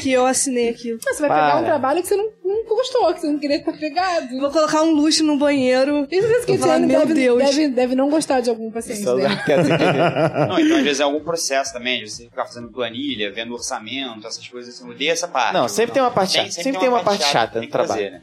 [0.00, 1.00] que eu assinei aquilo.
[1.04, 1.46] Mas você vai Para.
[1.46, 4.38] pegar um trabalho que você não, não gostou, que você não queria estar pegado.
[4.38, 6.06] Vou colocar um luxo no banheiro.
[6.08, 7.38] Isso que você meu deve, Deus.
[7.38, 9.02] Deve, deve não gostar de algum paciente.
[9.02, 9.28] Só né?
[10.48, 14.26] não, então às vezes é algum processo também, de você ficar fazendo planilha, vendo orçamento,
[14.26, 14.74] essas coisas.
[14.74, 15.54] Assim, eu odeio essa parte.
[15.54, 16.50] Não, sempre tem uma parte chata.
[16.50, 17.88] Sempre, sempre tem uma parte chata no trabalho.
[17.88, 18.22] Fazer, né?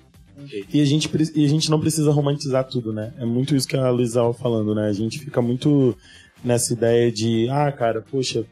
[0.73, 3.13] E a, gente, e a gente não precisa romantizar tudo, né?
[3.17, 4.89] É muito isso que a Luísa estava falando, né?
[4.89, 5.97] A gente fica muito
[6.43, 8.43] nessa ideia de, ah, cara, poxa,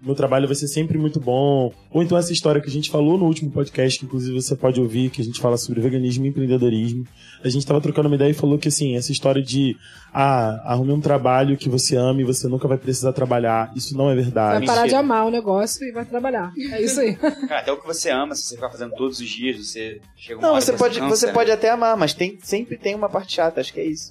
[0.00, 1.72] meu trabalho vai ser sempre muito bom.
[1.90, 4.80] Ou então essa história que a gente falou no último podcast, que inclusive você pode
[4.80, 7.04] ouvir, que a gente fala sobre veganismo e empreendedorismo.
[7.42, 9.76] A gente tava trocando uma ideia e falou que assim, essa história de
[10.12, 14.10] ah, arrume um trabalho que você ama e você nunca vai precisar trabalhar, isso não
[14.10, 14.66] é verdade.
[14.66, 16.52] Vai parar de amar o negócio e vai trabalhar.
[16.72, 17.14] É isso aí.
[17.48, 20.38] Cara, até o que você ama, se você ficar fazendo todos os dias, você chega
[20.38, 21.32] uma Não, você pode, cansa, você né?
[21.32, 24.10] pode até amar, mas tem, sempre tem uma parte chata, acho que é isso.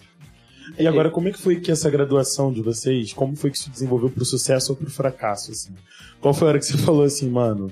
[0.78, 3.70] E agora, como é que foi que essa graduação de vocês, como foi que se
[3.70, 5.74] desenvolveu pro sucesso ou pro fracasso, assim?
[6.20, 7.72] Qual foi a hora que você falou assim, mano,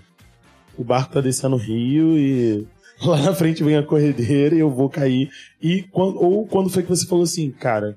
[0.77, 2.67] o barco tá descendo o rio e
[3.03, 5.29] lá na frente vem a corredeira e eu vou cair.
[5.61, 7.95] E ou quando foi que você falou assim, cara,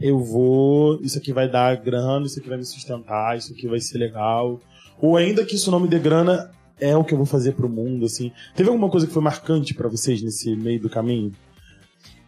[0.00, 3.80] eu vou, isso aqui vai dar grana, isso aqui vai me sustentar, isso aqui vai
[3.80, 4.60] ser legal.
[5.00, 6.50] Ou ainda que isso não me dê grana,
[6.80, 8.32] é o que eu vou fazer pro mundo, assim.
[8.54, 11.32] Teve alguma coisa que foi marcante para vocês nesse meio do caminho?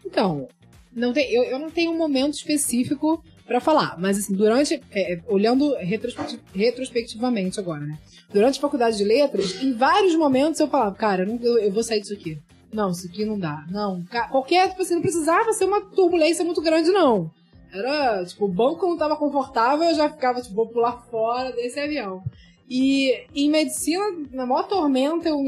[0.05, 0.49] Então,
[0.93, 4.81] não tem, eu, eu não tenho um momento específico para falar, mas assim, durante.
[4.91, 7.99] É, é olhando retrospectiv retrospectivamente agora, né?
[8.33, 12.01] Durante a faculdade de letras, em vários momentos eu falava, cara, eu, eu vou sair
[12.01, 12.39] disso aqui.
[12.71, 13.65] Não, isso aqui não dá.
[13.71, 14.05] Não.
[14.31, 14.69] Qualquer.
[14.69, 17.31] Tipo assim, não precisava ser uma turbulência muito grande, não.
[17.73, 21.81] Era, tipo, o banco não tava confortável, eu já ficava, tipo, vou pular fora desse
[21.81, 22.23] avião.
[22.69, 25.39] E em medicina, na maior tormenta, eu,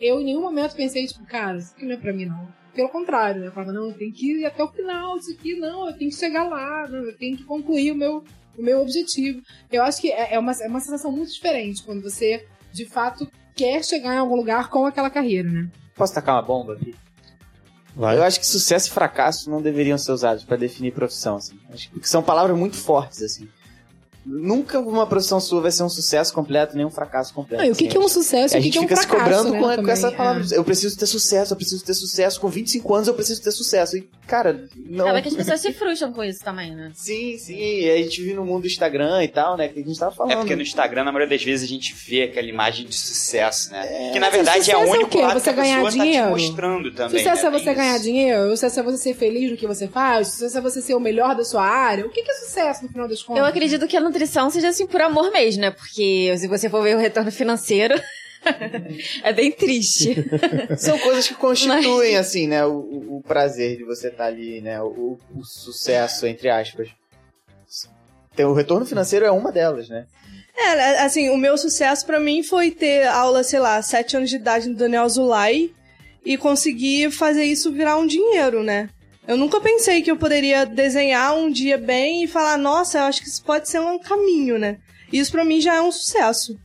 [0.00, 2.88] eu em nenhum momento pensei, tipo, cara, isso aqui não é pra mim, não pelo
[2.88, 3.46] contrário, né?
[3.46, 6.10] Eu falava, não, eu tenho que ir até o final disso aqui, não, eu tenho
[6.10, 8.24] que chegar lá, não, eu tenho que concluir o meu,
[8.58, 9.40] o meu objetivo.
[9.70, 13.30] Eu acho que é, é, uma, é uma sensação muito diferente quando você, de fato,
[13.54, 15.70] quer chegar em algum lugar com aquela carreira, né?
[15.94, 16.94] Posso tacar uma bomba aqui?
[17.96, 18.16] Vai.
[18.16, 21.58] Eu acho que sucesso e fracasso não deveriam ser usados para definir profissão, assim.
[21.72, 23.48] Acho que são palavras muito fortes, assim.
[24.26, 27.62] Nunca uma profissão sua vai ser um sucesso completo, nem um fracasso completo.
[27.62, 28.56] Ah, e o que, assim, que é um sucesso?
[28.56, 30.44] A gente que fica é um se cobrando né, com, também, com essa palavra.
[30.50, 30.56] É.
[30.56, 32.40] Eu preciso ter sucesso, eu preciso ter sucesso.
[32.40, 33.98] Com 25 anos eu preciso ter sucesso.
[33.98, 35.04] E, cara, não.
[35.06, 36.92] Sabe que as pessoas se frustram com isso também, né?
[36.96, 37.54] Sim, sim.
[37.54, 39.68] E a gente vive no mundo do Instagram e tal, né?
[39.68, 40.32] Que a gente tava falando.
[40.32, 43.70] É porque no Instagram, na maioria das vezes, a gente vê aquela imagem de sucesso,
[43.72, 44.08] né?
[44.08, 46.28] É, que na verdade é o único é o lado você que a pessoa dinheiro.
[46.28, 47.18] tá te mostrando também.
[47.18, 47.48] Sucesso né?
[47.48, 48.04] é você Tem ganhar isso.
[48.04, 48.50] dinheiro?
[48.50, 50.28] Sucesso é você ser feliz no que você faz?
[50.28, 52.06] Sucesso é você ser o melhor da sua área?
[52.06, 53.42] O que, que é sucesso no final das contas?
[53.42, 55.70] Eu acredito que a nutrição seja assim por amor mesmo, né?
[55.72, 58.00] Porque se você for ver o retorno financeiro.
[59.24, 60.14] é bem triste.
[60.78, 62.64] São coisas que constituem, assim, né?
[62.64, 64.80] O, o- prazer de você estar ali, né?
[64.82, 66.88] O, o sucesso, entre aspas.
[68.36, 70.06] Tem, o retorno financeiro é uma delas, né?
[70.56, 74.36] É, assim, o meu sucesso pra mim foi ter aula, sei lá, sete anos de
[74.36, 75.70] idade no Daniel Zulai
[76.24, 78.88] e conseguir fazer isso virar um dinheiro, né?
[79.26, 83.22] Eu nunca pensei que eu poderia desenhar um dia bem e falar, nossa, eu acho
[83.22, 84.78] que isso pode ser um caminho, né?
[85.12, 86.58] Isso pra mim já é um sucesso.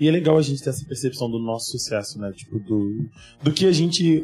[0.00, 2.32] E é legal a gente ter essa percepção do nosso sucesso, né?
[2.34, 3.06] Tipo, do,
[3.42, 4.22] do que a gente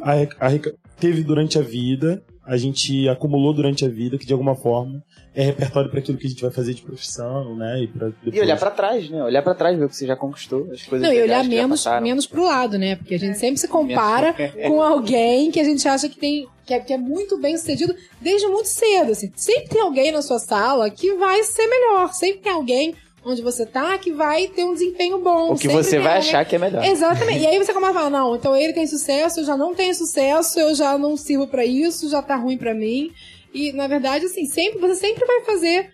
[0.99, 5.03] teve durante a vida, a gente acumulou durante a vida, que de alguma forma
[5.35, 7.83] é repertório para aquilo que a gente vai fazer de profissão, né?
[7.83, 8.35] E, pra depois...
[8.35, 9.23] e olhar para trás, né?
[9.23, 11.85] Olhar para trás, ver o que você já conquistou, as coisas Não, e olhar menos,
[12.01, 12.95] menos pro lado, né?
[12.95, 14.33] Porque a gente sempre se compara
[14.65, 17.95] com alguém que a gente acha que tem que é, que é muito bem sucedido
[18.19, 19.11] desde muito cedo.
[19.11, 19.31] Assim.
[19.35, 22.13] Sempre tem alguém na sua sala que vai ser melhor.
[22.13, 25.53] Sempre tem alguém onde você tá que vai ter um desempenho bom.
[25.53, 26.29] O que você vai alguém...
[26.29, 26.83] achar que é melhor.
[26.83, 27.39] Exatamente.
[27.43, 29.93] e aí você começa a falar, não, então ele tem sucesso, eu já não tenho
[29.93, 33.11] sucesso, eu já não sirvo para isso, já tá ruim para mim.
[33.53, 35.93] E, na verdade, assim, sempre, você sempre vai fazer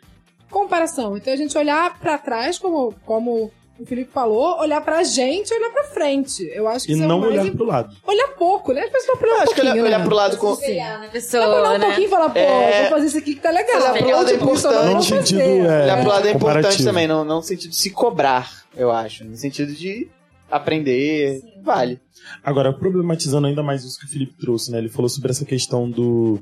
[0.50, 1.18] comparação.
[1.18, 5.58] Então a gente olhar para trás, como, como o Felipe falou, olhar pra gente e
[5.58, 6.50] olhar pra frente.
[6.54, 7.96] Eu acho que E é não olhar pro lado.
[8.08, 8.82] Olhar pouco, né?
[8.82, 9.84] As pessoas olhar um acho que olhar, né?
[9.84, 10.54] olhar pro lado com.
[10.54, 11.46] Espelhar na pessoa.
[11.46, 11.86] Olhar um né?
[11.88, 12.82] pouquinho e falar, pô, é...
[12.82, 13.82] vou fazer isso aqui que tá legal.
[13.82, 14.94] Olhar pro lado é importante.
[14.94, 17.90] No sentido, é, olhar pro lado é importante também, não, não no sentido de se
[17.90, 19.26] cobrar, eu acho.
[19.26, 20.08] No sentido de
[20.50, 21.62] aprender, Sim.
[21.62, 22.00] vale.
[22.44, 24.78] Agora, problematizando ainda mais isso que o Felipe trouxe, né?
[24.78, 26.40] Ele falou sobre essa questão do,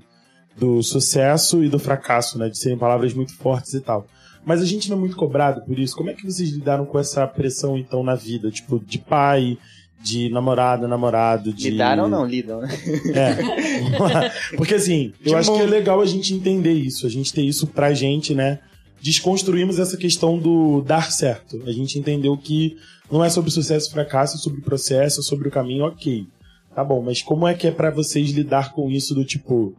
[0.55, 2.47] do sucesso e do fracasso, né?
[2.47, 4.05] De serem palavras muito fortes e tal.
[4.45, 5.95] Mas a gente não é muito cobrado por isso.
[5.95, 8.51] Como é que vocês lidaram com essa pressão, então, na vida?
[8.51, 9.57] Tipo, de pai,
[10.01, 11.69] de namorada, namorado, de...
[11.69, 12.25] Lidaram ou não?
[12.25, 12.69] Lidam, né?
[13.13, 14.55] É.
[14.57, 17.07] Porque, assim, eu acho que é legal a gente entender isso.
[17.07, 18.59] A gente ter isso pra gente, né?
[19.01, 21.61] Desconstruímos essa questão do dar certo.
[21.65, 22.77] A gente entendeu que
[23.09, 26.27] não é sobre sucesso e fracasso, é sobre o processo, é sobre o caminho, ok.
[26.75, 29.75] Tá bom, mas como é que é para vocês lidar com isso do tipo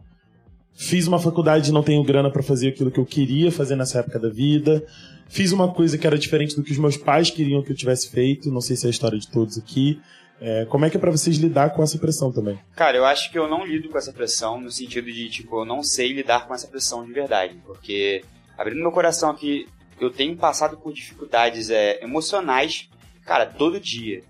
[0.75, 3.99] Fiz uma faculdade e não tenho grana para fazer aquilo que eu queria fazer nessa
[3.99, 4.85] época da vida.
[5.29, 8.09] Fiz uma coisa que era diferente do que os meus pais queriam que eu tivesse
[8.09, 8.51] feito.
[8.51, 10.01] Não sei se é a história de todos aqui.
[10.39, 12.59] É, como é que é para vocês lidar com essa pressão também?
[12.75, 15.65] Cara, eu acho que eu não lido com essa pressão no sentido de, tipo, eu
[15.65, 17.55] não sei lidar com essa pressão de verdade.
[17.65, 18.21] Porque,
[18.57, 19.67] abrindo meu coração aqui,
[19.99, 22.89] eu tenho passado por dificuldades é, emocionais,
[23.25, 24.23] cara, todo dia.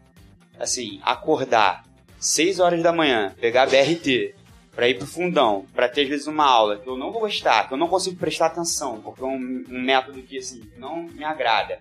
[0.60, 1.84] Assim, acordar
[2.20, 4.36] 6 horas da manhã, pegar BRT,
[4.76, 7.68] para ir pro fundão, para ter às vezes uma aula que eu não vou gostar,
[7.68, 11.24] que eu não consigo prestar atenção, porque é um, um método que assim não me
[11.24, 11.80] agrada.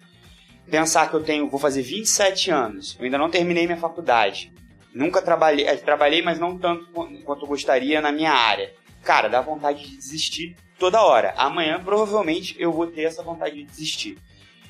[0.70, 4.52] Pensar que eu tenho, vou fazer 27 anos, eu ainda não terminei minha faculdade.
[4.94, 6.86] Nunca trabalhei, eh, trabalhei, mas não tanto
[7.24, 8.72] quanto eu gostaria na minha área.
[9.02, 11.34] Cara, dá vontade de desistir toda hora.
[11.36, 14.16] Amanhã provavelmente eu vou ter essa vontade de desistir.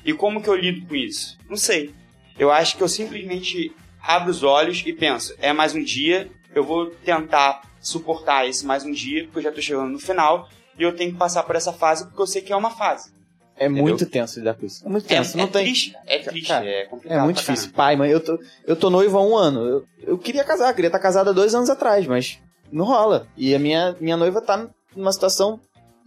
[0.03, 1.37] E como que eu lido com isso?
[1.47, 1.93] Não sei.
[2.37, 6.63] Eu acho que eu simplesmente abro os olhos e penso, é mais um dia, eu
[6.63, 10.83] vou tentar suportar esse mais um dia, porque eu já tô chegando no final, e
[10.83, 13.13] eu tenho que passar por essa fase porque eu sei que é uma fase.
[13.57, 13.83] É Entendeu?
[13.83, 14.85] muito tenso lidar com isso.
[14.85, 15.35] É muito tenso.
[15.35, 15.63] É, não é tem...
[15.63, 17.17] triste, é triste, Cara, é complicado.
[17.17, 17.71] É muito difícil.
[17.71, 19.61] Pai, mãe, eu tô, eu tô noivo há um ano.
[19.61, 23.27] Eu, eu queria casar, queria estar casado há dois anos atrás, mas não rola.
[23.37, 25.59] E a minha, minha noiva tá numa situação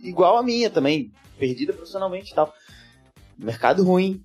[0.03, 2.53] igual a minha também, perdida profissionalmente e tal.
[3.39, 4.23] Mercado ruim,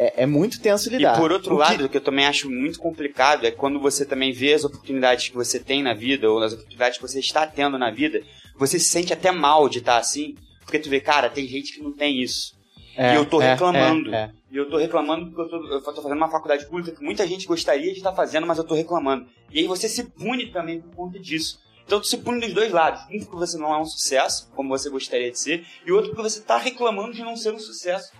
[0.00, 1.14] é, é, muito tenso lidar.
[1.14, 4.06] E por outro o lado, o que eu também acho muito complicado é quando você
[4.06, 7.46] também vê as oportunidades que você tem na vida, ou as oportunidades que você está
[7.46, 8.22] tendo na vida,
[8.56, 11.82] você se sente até mal de estar assim, porque tu vê, cara, tem gente que
[11.82, 12.58] não tem isso.
[12.96, 14.14] É, e eu tô é, reclamando.
[14.14, 16.92] É, é, e eu tô reclamando porque eu tô, eu tô fazendo uma faculdade pública
[16.92, 19.26] que muita gente gostaria de estar fazendo, mas eu tô reclamando.
[19.52, 21.60] E aí você se pune também por conta disso.
[21.84, 23.02] Então tu se pune dos dois lados.
[23.10, 26.10] Um porque você não é um sucesso, como você gostaria de ser, e o outro
[26.10, 28.12] porque você tá reclamando de não ser um sucesso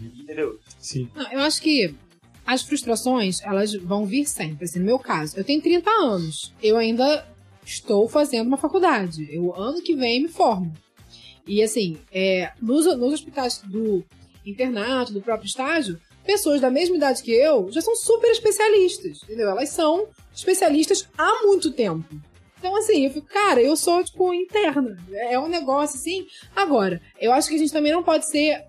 [0.00, 0.58] Entendeu?
[0.78, 1.08] Sim.
[1.14, 1.94] Não, eu acho que
[2.46, 4.64] as frustrações, elas vão vir sempre.
[4.64, 6.52] Assim, no meu caso, eu tenho 30 anos.
[6.62, 7.26] Eu ainda
[7.64, 9.26] estou fazendo uma faculdade.
[9.30, 10.72] Eu, ano que vem, me formo.
[11.46, 14.04] E, assim, é, nos, nos hospitais do
[14.44, 19.48] internato, do próprio estágio, pessoas da mesma idade que eu já são super especialistas, entendeu?
[19.48, 22.04] Elas são especialistas há muito tempo.
[22.58, 24.96] Então, assim, eu fico, cara, eu sou, tipo, interna.
[25.12, 26.26] É um negócio assim.
[26.56, 28.64] Agora, eu acho que a gente também não pode ser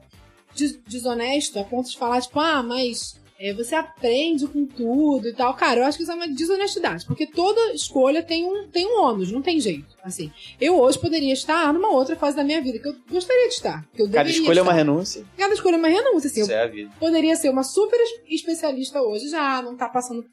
[0.88, 5.54] desonesto a ponto de falar, tipo, ah, mas é, você aprende com tudo e tal.
[5.54, 9.02] Cara, eu acho que isso é uma desonestidade, porque toda escolha tem um, tem um
[9.02, 9.96] ônus, não tem jeito.
[10.04, 13.56] Assim, eu hoje poderia estar numa outra fase da minha vida que eu gostaria de
[13.56, 13.86] estar.
[13.94, 14.60] Que eu Cada escolha estar.
[14.60, 15.26] é uma renúncia.
[15.38, 16.42] Cada escolha é uma renúncia, assim.
[16.42, 16.92] Isso é a vida.
[17.00, 20.26] Poderia ser uma super especialista hoje já, não tá passando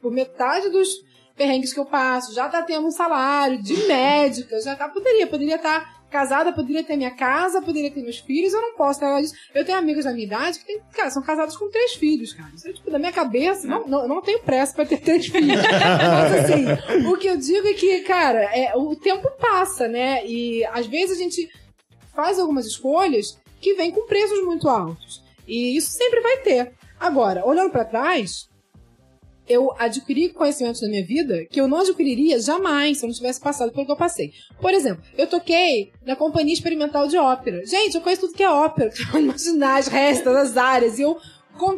[0.00, 1.02] por metade dos
[1.34, 5.56] perrengues que eu passo, já tá tendo um salário de médica, já tá, poderia, poderia
[5.56, 9.22] estar tá casada, poderia ter minha casa, poderia ter meus filhos, eu não posso ter
[9.22, 9.34] disso.
[9.54, 12.50] Eu tenho amigos da minha idade que tem, cara, são casados com três filhos, cara.
[12.54, 15.62] Isso é, tipo, da minha cabeça, não, não, não tenho pressa pra ter três filhos.
[15.62, 20.24] Mas assim, o que eu digo é que, cara, é, o tempo passa, né?
[20.26, 21.50] E às vezes a gente
[22.14, 25.22] faz algumas escolhas que vêm com preços muito altos.
[25.48, 26.72] E isso sempre vai ter.
[27.00, 28.48] Agora, olhando para trás,
[29.48, 33.40] eu adquiri conhecimentos na minha vida que eu não adquiriria jamais se eu não tivesse
[33.40, 34.32] passado pelo que eu passei.
[34.60, 37.64] Por exemplo, eu toquei na Companhia Experimental de Ópera.
[37.66, 41.16] Gente, eu conheço tudo que é ópera, imaginar as restas, as áreas, e eu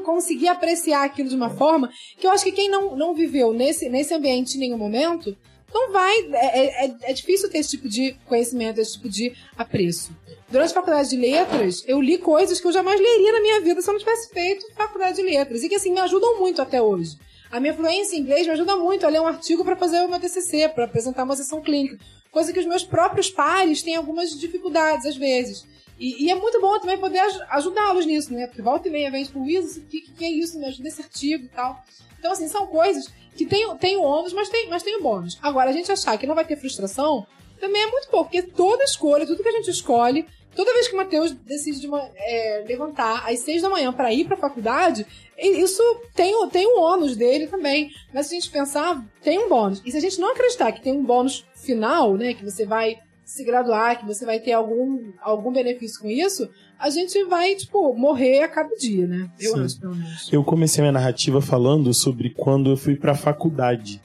[0.05, 3.89] consegui apreciar aquilo de uma forma que eu acho que quem não, não viveu nesse,
[3.89, 5.37] nesse ambiente em nenhum momento
[5.75, 6.15] não vai.
[6.33, 10.13] É, é, é, difícil ter esse tipo de conhecimento, esse tipo de apreço.
[10.49, 13.83] Durante a faculdade de letras, eu li coisas que eu jamais leria na minha vida
[13.83, 15.65] se eu não tivesse feito faculdade de letras.
[15.65, 17.19] E que, assim, me ajudam muito até hoje.
[17.55, 20.09] A minha fluência em inglês me ajuda muito a ler um artigo para fazer o
[20.09, 21.97] meu TCC, para apresentar uma sessão clínica.
[22.29, 25.65] Coisa que os meus próprios pares têm algumas dificuldades, às vezes.
[25.97, 28.49] E, e é muito bom também poder ajudá-los nisso, né?
[28.49, 30.59] Porque volta e meia vem, tipo, isso, o que, que é isso?
[30.59, 31.81] Me ajuda esse artigo e tal.
[32.19, 35.39] Então, assim, são coisas que tem, tem ônus, mas tem, mas tem bônus.
[35.41, 37.25] Agora, a gente achar que não vai ter frustração
[37.61, 40.95] também é muito pouco, porque toda escolha, tudo que a gente escolhe, toda vez que
[40.95, 44.41] o Matheus decide de uma, é, levantar às seis da manhã para ir para a
[44.41, 45.07] faculdade,
[45.39, 45.83] isso
[46.15, 47.91] tem, tem um ônus dele também.
[48.13, 49.83] Mas se a gente pensar, tem um bônus.
[49.85, 52.99] E se a gente não acreditar que tem um bônus final, né, que você vai
[53.25, 57.95] se graduar, que você vai ter algum, algum benefício com isso, a gente vai, tipo,
[57.95, 59.31] morrer a cada dia, né?
[59.41, 59.65] Eu Sim.
[59.65, 60.33] acho, pelo menos.
[60.33, 64.03] Eu comecei minha narrativa falando sobre quando eu fui pra faculdade.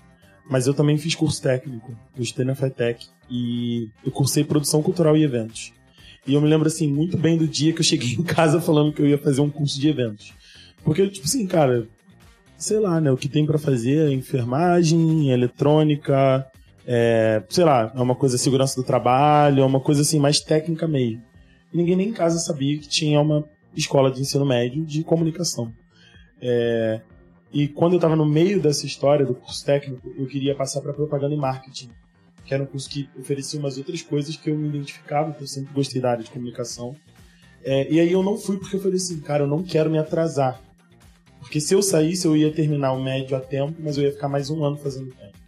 [0.49, 1.95] Mas eu também fiz curso técnico.
[2.15, 3.07] Eu estudei na FETEC.
[3.29, 5.73] E eu cursei produção cultural e eventos.
[6.27, 8.93] E eu me lembro, assim, muito bem do dia que eu cheguei em casa falando
[8.93, 10.33] que eu ia fazer um curso de eventos.
[10.83, 11.87] Porque, tipo assim, cara,
[12.57, 13.11] sei lá, né?
[13.11, 16.45] O que tem para fazer é enfermagem, eletrônica,
[16.85, 20.87] é, sei lá, é uma coisa segurança do trabalho, é uma coisa assim mais técnica
[20.87, 21.21] mesmo.
[21.71, 25.71] E ninguém nem em casa sabia que tinha uma escola de ensino médio de comunicação.
[26.41, 27.01] É,
[27.51, 30.93] e quando eu estava no meio dessa história do curso técnico, eu queria passar para
[30.93, 31.89] propaganda e marketing,
[32.49, 35.47] que era um curso que oferecia umas outras coisas que eu me identificava, porque eu
[35.47, 36.95] sempre gostei da área de comunicação.
[37.63, 39.99] É, e aí eu não fui porque eu falei assim, cara, eu não quero me
[39.99, 40.59] atrasar.
[41.39, 44.27] Porque se eu saísse, eu ia terminar o médio a tempo, mas eu ia ficar
[44.27, 45.39] mais um ano fazendo médio.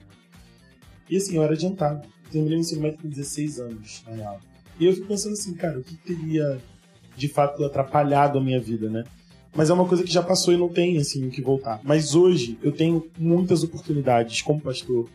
[1.10, 2.08] E assim, eu era adiantado.
[2.26, 4.40] Eu terminei o ensino médio com 16 anos, na real.
[4.80, 6.62] E eu fico pensando assim, cara, o que teria
[7.18, 9.04] de fato atrapalhado a minha vida, né?
[9.56, 11.82] Mas é uma coisa que já passou e não tem, assim, o que voltar.
[11.84, 15.10] Mas hoje eu tenho muitas oportunidades como pastor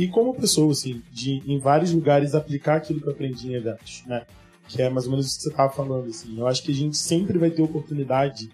[0.00, 4.02] e como pessoa, assim, de em vários lugares aplicar aquilo que eu aprendi em eventos,
[4.06, 4.24] né?
[4.66, 6.38] Que é mais ou menos o que você estava falando, assim.
[6.38, 8.50] Eu acho que a gente sempre vai ter oportunidade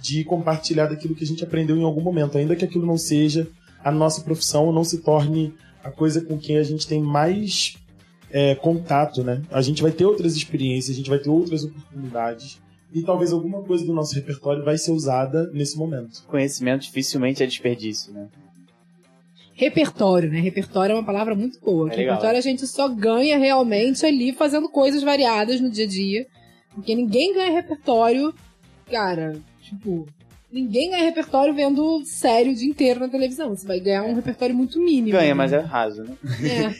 [0.00, 3.48] de compartilhar daquilo que a gente aprendeu em algum momento, ainda que aquilo não seja
[3.84, 7.76] a nossa profissão, não se torne a coisa com quem a gente tem mais
[8.32, 9.42] é, contato, né?
[9.52, 12.60] A gente vai ter outras experiências, a gente vai ter outras oportunidades
[12.92, 16.24] e talvez alguma coisa do nosso repertório vai ser usada nesse momento.
[16.26, 18.28] Conhecimento dificilmente é desperdício, né?
[19.58, 20.38] Repertório, né?
[20.38, 21.92] Repertório é uma palavra muito boa.
[21.92, 26.26] É repertório a gente só ganha realmente ali fazendo coisas variadas no dia a dia.
[26.72, 28.32] Porque ninguém ganha repertório,
[28.88, 30.06] cara, tipo,
[30.50, 33.50] Ninguém ganha repertório vendo série o dia inteiro na televisão.
[33.50, 35.10] Você vai ganhar um repertório muito mínimo.
[35.10, 35.34] Ganha, né?
[35.34, 36.16] mas é raso, né?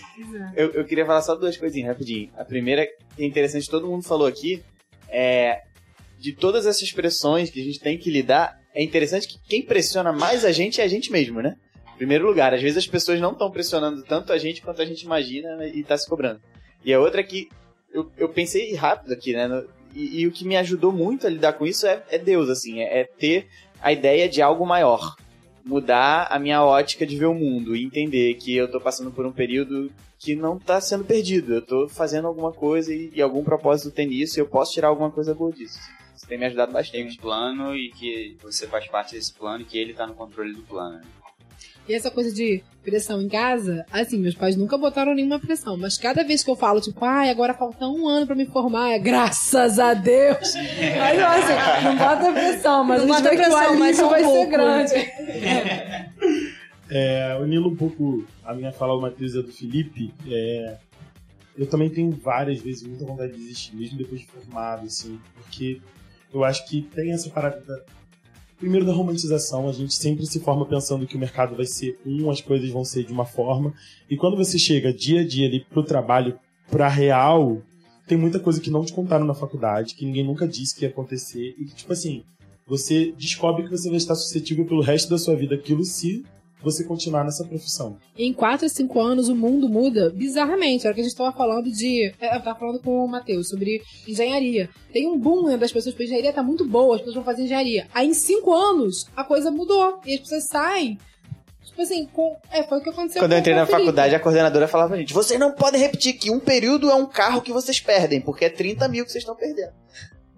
[0.57, 2.31] É, eu, eu queria falar só duas coisinhas rapidinho.
[2.37, 4.63] A primeira, que é interessante, todo mundo falou aqui,
[5.11, 5.63] é
[6.19, 10.13] de todas essas expressões que a gente tem que lidar, é interessante que quem pressiona
[10.13, 11.57] mais a gente é a gente mesmo, né?
[11.99, 15.03] Primeiro lugar, às vezes as pessoas não estão pressionando tanto a gente quanto a gente
[15.03, 16.41] imagina né, e está se cobrando.
[16.85, 17.49] E a outra é que
[17.93, 19.65] eu, eu pensei rápido aqui, né?
[19.93, 22.81] E, e, o que me ajudou muito a lidar com isso é, é Deus, assim,
[22.81, 23.49] é, é, ter
[23.81, 25.17] a ideia de algo maior.
[25.65, 29.27] Mudar a minha ótica de ver o mundo e entender que eu tô passando por
[29.27, 31.53] um período que não tá sendo perdido.
[31.53, 34.89] Eu tô fazendo alguma coisa e, e algum propósito tem nisso e eu posso tirar
[34.89, 35.79] alguma coisa boa disso.
[36.15, 36.93] Isso tem me ajudado bastante.
[36.93, 40.15] Tem um plano e que você faz parte desse plano e que ele tá no
[40.15, 40.99] controle do plano.
[40.99, 41.03] Né?
[41.89, 45.97] E essa coisa de pressão em casa, assim, meus pais nunca botaram nenhuma pressão, mas
[45.97, 48.99] cada vez que eu falo, tipo, ai, agora falta um ano pra me formar, é
[48.99, 50.55] graças a Deus.
[50.57, 54.47] Aí eu assim, não bota pressão, mas não a gente vê que alívio vai ser
[54.47, 54.95] grande.
[56.91, 60.77] É, unindo um pouco a minha fala ao Matheus e do Felipe, é,
[61.57, 65.81] eu também tenho várias vezes muita vontade de desistir, mesmo depois de formado, assim, porque
[66.33, 67.85] eu acho que tem essa parada
[68.59, 72.29] Primeiro, da romantização, a gente sempre se forma pensando que o mercado vai ser um,
[72.29, 73.73] as coisas vão ser de uma forma.
[74.11, 76.37] E quando você chega dia a dia ali pro trabalho,
[76.69, 77.63] pra real,
[78.07, 80.89] tem muita coisa que não te contaram na faculdade, que ninguém nunca disse que ia
[80.89, 81.55] acontecer.
[81.57, 82.25] E, tipo assim,
[82.67, 86.25] você descobre que você vai estar suscetível pelo resto da sua vida aquilo se
[86.63, 87.97] você continuar nessa profissão.
[88.17, 90.87] Em 4 a 5 anos, o mundo muda bizarramente.
[90.87, 92.13] Era que a gente estava falando de.
[92.21, 94.69] É, eu estava falando com o Matheus sobre engenharia.
[94.93, 97.25] Tem um boom né, das pessoas, porque a engenharia tá muito boa, as pessoas vão
[97.25, 97.87] fazer engenharia.
[97.95, 100.01] Aí em 5 anos, a coisa mudou.
[100.05, 100.99] E as pessoas saem
[101.79, 102.37] Tipo assim, com...
[102.51, 105.15] é, foi o que aconteceu Quando eu entrei na faculdade, a coordenadora falava pra gente:
[105.15, 108.51] vocês não podem repetir que um período é um carro que vocês perdem, porque é
[108.51, 109.73] 30 mil que vocês estão perdendo.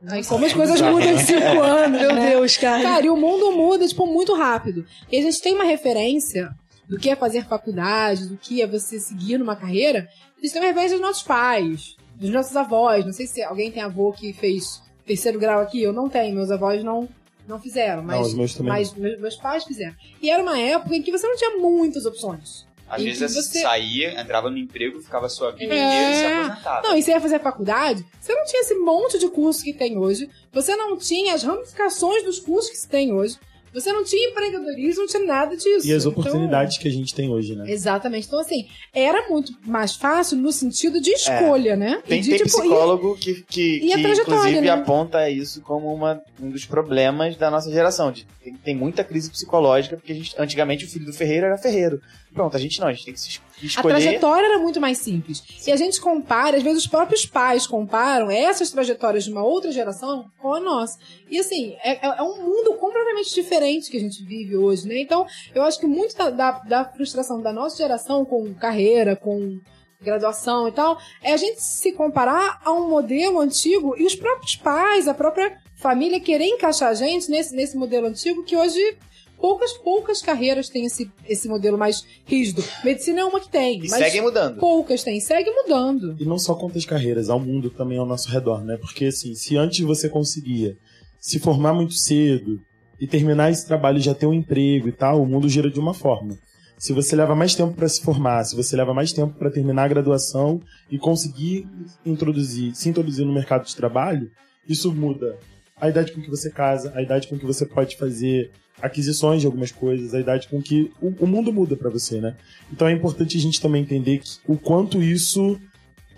[0.07, 2.01] Aí como as coisas mudam em cinco anos.
[2.01, 2.31] Meu né?
[2.31, 2.83] Deus, cara.
[2.83, 4.85] Cara, e o mundo muda, tipo, muito rápido.
[5.11, 6.51] E a gente tem uma referência
[6.89, 10.09] do que é fazer faculdade, do que é você seguir numa carreira.
[10.37, 13.05] A gente tem uma referência dos nossos pais, dos nossos avós.
[13.05, 15.83] Não sei se alguém tem avô que fez terceiro grau aqui.
[15.83, 17.09] Eu não tenho, meus avós não,
[17.47, 18.03] não fizeram.
[18.03, 18.59] Mas, não, os meus.
[18.59, 19.95] Mas meus, meus pais fizeram.
[20.23, 22.67] E era uma época em que você não tinha muitas opções.
[22.91, 25.79] Às vezes você saía, entrava no emprego, ficava a sua vida é...
[25.79, 26.89] inteira e se aposentava.
[26.89, 29.97] Não, e você ia fazer faculdade, você não tinha esse monte de curso que tem
[29.97, 33.39] hoje, você não tinha as ramificações dos cursos que se tem hoje.
[33.73, 35.87] Você não tinha empreendedorismo, não tinha nada disso.
[35.87, 37.71] E as então, oportunidades então, que a gente tem hoje, né?
[37.71, 38.27] Exatamente.
[38.27, 41.77] Então, assim, era muito mais fácil no sentido de escolha, é.
[41.77, 42.03] né?
[42.07, 44.71] Tem, de, tem tipo, psicólogo e, que, que, que inclusive, né?
[44.71, 48.11] aponta isso como uma, um dos problemas da nossa geração.
[48.11, 51.57] De, tem, tem muita crise psicológica, porque a gente, antigamente o filho do ferreiro era
[51.57, 52.01] ferreiro.
[52.33, 53.95] Pronto, a gente não, a gente tem que se escolher.
[53.95, 55.43] A trajetória era muito mais simples.
[55.59, 55.71] Sim.
[55.71, 59.73] E a gente compara, às vezes os próprios pais comparam essas trajetórias de uma outra
[59.73, 60.99] geração com a nossa.
[61.29, 65.01] E assim, é, é, é um mundo completamente diferente que a gente vive hoje, né?
[65.01, 69.59] Então, eu acho que muito da, da, da frustração da nossa geração com carreira, com
[70.01, 74.57] graduação e tal, é a gente se comparar a um modelo antigo e os próprios
[74.57, 78.97] pais, a própria família querer encaixar a gente nesse, nesse modelo antigo que hoje
[79.41, 82.63] poucas, poucas carreiras têm esse, esse modelo mais rígido.
[82.85, 83.79] Medicina é uma que tem.
[83.79, 84.59] E mas segue mudando.
[84.59, 86.17] Poucas têm, segue mudando.
[86.21, 88.77] E não só quantas carreiras, há um mundo também ao nosso redor, né?
[88.77, 90.77] Porque assim, se antes você conseguia
[91.19, 92.61] se formar muito cedo
[93.01, 95.81] e terminar esse trabalho e já ter um emprego e tal, o mundo gira de
[95.81, 96.39] uma forma.
[96.79, 99.85] Se você leva mais tempo para se formar, se você leva mais tempo para terminar
[99.85, 100.61] a graduação
[100.91, 101.69] e conseguir
[102.07, 104.31] introduzir, se introduzir no mercado de trabalho,
[104.67, 105.37] isso muda
[105.81, 108.51] a idade com que você casa, a idade com que você pode fazer
[108.81, 112.37] aquisições de algumas coisas, a idade com que o, o mundo muda para você, né?
[112.73, 115.59] Então é importante a gente também entender que, o quanto isso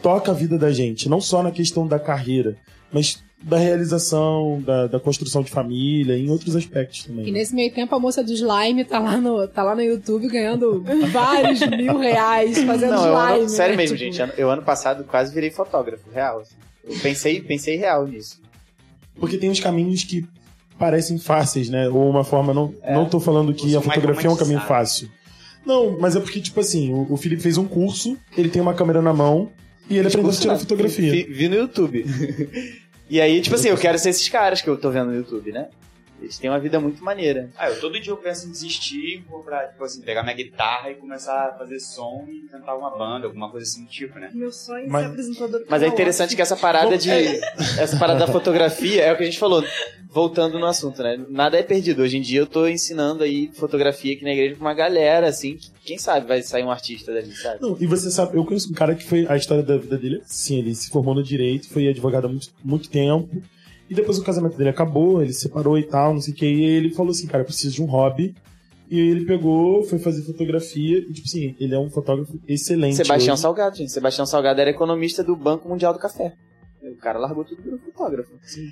[0.01, 2.57] toca a vida da gente, não só na questão da carreira,
[2.93, 7.27] mas da realização, da, da, construção de família, em outros aspectos também.
[7.27, 10.29] E nesse meio tempo a moça do slime tá lá no, tá lá no YouTube
[10.29, 13.41] ganhando vários mil reais fazendo não, slime.
[13.41, 13.83] Ano, sério né?
[13.83, 14.13] mesmo, tipo...
[14.13, 14.33] gente.
[14.39, 16.41] Eu ano passado quase virei fotógrafo, real.
[16.41, 16.55] Assim.
[16.85, 18.41] Eu pensei, pensei real nisso.
[19.17, 20.27] Porque tem uns caminhos que
[20.79, 21.89] parecem fáceis, né?
[21.89, 22.53] Ou uma forma.
[22.53, 25.11] Não, é, não tô falando que a fotografia é um caminho fácil.
[25.65, 28.75] Não, mas é porque, tipo assim, o, o Felipe fez um curso, ele tem uma
[28.75, 29.51] câmera na mão
[29.89, 31.13] e ele aprendeu a tirar fotografia.
[31.13, 32.05] Vi, vi no YouTube.
[33.09, 35.53] e aí, tipo assim, eu quero ser esses caras que eu tô vendo no YouTube,
[35.53, 35.69] né?
[36.23, 37.51] Eles têm uma vida muito maneira.
[37.57, 40.91] Ah, eu todo dia eu penso em desistir, vou pra, tipo assim, pegar minha guitarra
[40.91, 44.31] e começar a fazer som e cantar uma banda, alguma coisa assim do tipo, né?
[44.33, 47.11] Meu sonho é mas, ser apresentador do Mas é interessante que essa parada de.
[47.79, 49.65] essa parada da fotografia é o que a gente falou.
[50.15, 51.19] Voltando no assunto, né?
[51.31, 52.03] Nada é perdido.
[52.03, 55.57] Hoje em dia eu tô ensinando aí fotografia aqui na igreja pra uma galera, assim,
[55.57, 57.63] que, quem sabe vai sair um artista dali, sabe?
[57.63, 59.27] Não, e você sabe, eu conheço um cara que foi.
[59.27, 62.49] A história da vida dele, sim, ele se formou no direito, foi advogado há muito,
[62.63, 63.43] muito tempo
[63.93, 66.47] e depois o casamento dele acabou, ele se separou e tal, não sei o que.
[66.47, 68.35] E ele falou assim, cara, eu preciso de um hobby.
[68.91, 70.99] E ele pegou, foi fazer fotografia.
[70.99, 72.97] E, tipo assim, ele é um fotógrafo excelente.
[72.97, 73.43] Sebastião hoje.
[73.43, 73.93] Salgado, gente.
[73.93, 76.35] Sebastião Salgado era economista do Banco Mundial do Café.
[76.83, 78.33] O cara largou tudo pro fotógrafo.
[78.41, 78.71] Sim.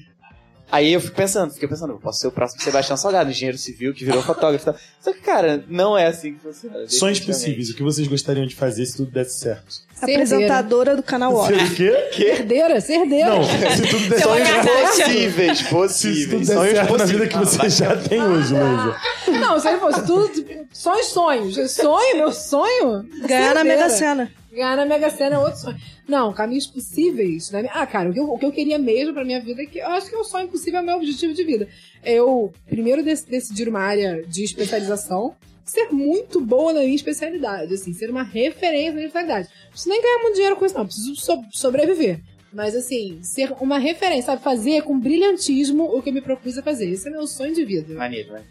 [0.70, 3.92] Aí eu fico pensando, fiquei pensando, eu posso ser o próximo Sebastião Salgado, engenheiro civil
[3.92, 4.74] que virou fotógrafo.
[5.00, 6.88] Só que, cara, não é assim que funciona.
[6.88, 9.76] Sonhos possíveis, o que vocês gostariam de fazer se tudo desse certo?
[10.00, 11.46] Apresentadora do canal.
[11.46, 12.08] Ser o quê?
[12.12, 12.24] Que?
[12.24, 13.30] Herdeira, herdeira.
[13.30, 16.46] Não, se tudo der Sonhos possíveis, possíveis.
[16.46, 16.98] Se sonhos certo possíveis.
[16.98, 18.96] na vida que você já tem hoje, Luísa.
[19.40, 20.32] Não, se ele fosse tudo,
[20.72, 21.70] sonhos, sonhos.
[21.72, 23.06] Sonho, meu sonho?
[23.26, 24.30] Ganhar na Mega Sena.
[24.50, 25.76] Ganhar na Mega Sena é outro sonho.
[26.08, 27.50] Não, caminhos possíveis.
[27.50, 27.68] Né?
[27.72, 29.78] Ah, cara, o que, eu, o que eu queria mesmo pra minha vida, é que
[29.78, 31.68] eu acho que o sonho possível é o meu objetivo de vida.
[32.04, 37.92] Eu, primeiro, dec decidir uma área de especialização, ser muito boa na minha especialidade, assim,
[37.92, 39.48] ser uma referência na minha especialidade.
[39.64, 40.86] Não preciso nem ganhar muito dinheiro com isso, não.
[40.86, 42.20] Preciso so sobreviver.
[42.52, 44.42] Mas, assim, ser uma referência, sabe?
[44.42, 46.90] Fazer com brilhantismo o que eu me propus a fazer.
[46.90, 47.94] Esse é meu sonho de vida.
[47.94, 48.42] Maneiro, né?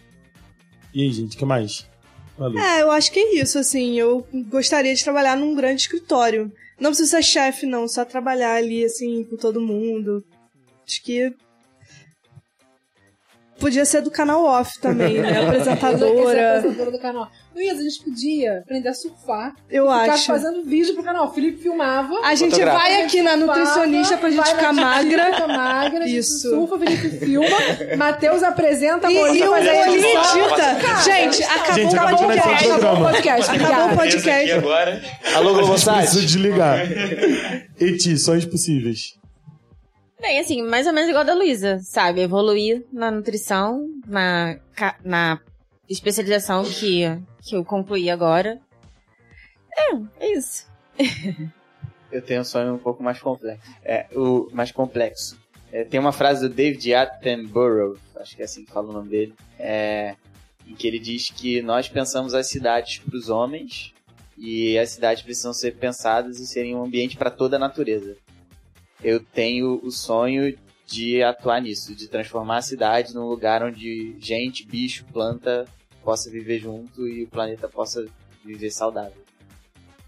[0.94, 1.89] E aí, gente, o que mais?
[2.40, 2.58] Valeu.
[2.58, 4.00] É, eu acho que é isso, assim.
[4.00, 6.50] Eu gostaria de trabalhar num grande escritório.
[6.80, 7.86] Não precisa ser chefe, não.
[7.86, 10.24] Só trabalhar ali, assim, com todo mundo.
[10.88, 11.34] Acho que
[13.60, 15.42] Podia ser do canal off também, né?
[15.44, 16.58] Apresentadora.
[16.58, 17.30] apresentadora do canal.
[17.54, 19.54] Luiz, a gente podia aprender a surfar.
[19.70, 20.28] Eu ficar acho.
[20.28, 21.28] fazendo vídeo pro canal.
[21.28, 22.14] O Felipe filmava.
[22.24, 25.26] A gente vai aqui na nutricionista pra gente ficar magra.
[25.26, 26.08] Fica magra.
[26.08, 26.50] Isso.
[26.50, 27.58] Surfa, o Felipe filma.
[27.98, 29.12] Matheus apresenta.
[29.12, 31.04] E, e o Bolinha edita.
[31.04, 32.72] Gente, acabou gente, o podcast.
[32.72, 33.52] Acabou o podcast.
[33.52, 34.52] Acabou o podcast.
[34.52, 35.02] agora.
[35.36, 35.98] Alô, Globosat.
[35.98, 36.80] Preciso desligar.
[37.80, 39.19] Eti, sonhos possíveis.
[40.20, 42.20] Bem, assim, mais ou menos igual da Luísa, sabe?
[42.20, 44.60] Evoluir na nutrição, na,
[45.04, 45.40] na
[45.88, 47.04] especialização que,
[47.42, 48.60] que eu concluí agora.
[49.72, 50.68] É, é isso.
[52.12, 53.62] eu tenho um sonho um pouco mais complexo.
[53.82, 55.40] É, o mais complexo.
[55.72, 59.10] É, tem uma frase do David Attenborough, acho que é assim que fala o nome
[59.10, 60.16] dele, é,
[60.68, 63.94] em que ele diz que nós pensamos as cidades para os homens
[64.38, 68.18] e as cidades precisam ser pensadas e serem um ambiente para toda a natureza
[69.04, 74.66] eu tenho o sonho de atuar nisso, de transformar a cidade num lugar onde gente,
[74.66, 75.66] bicho, planta
[76.04, 78.06] possa viver junto e o planeta possa
[78.44, 79.24] viver saudável.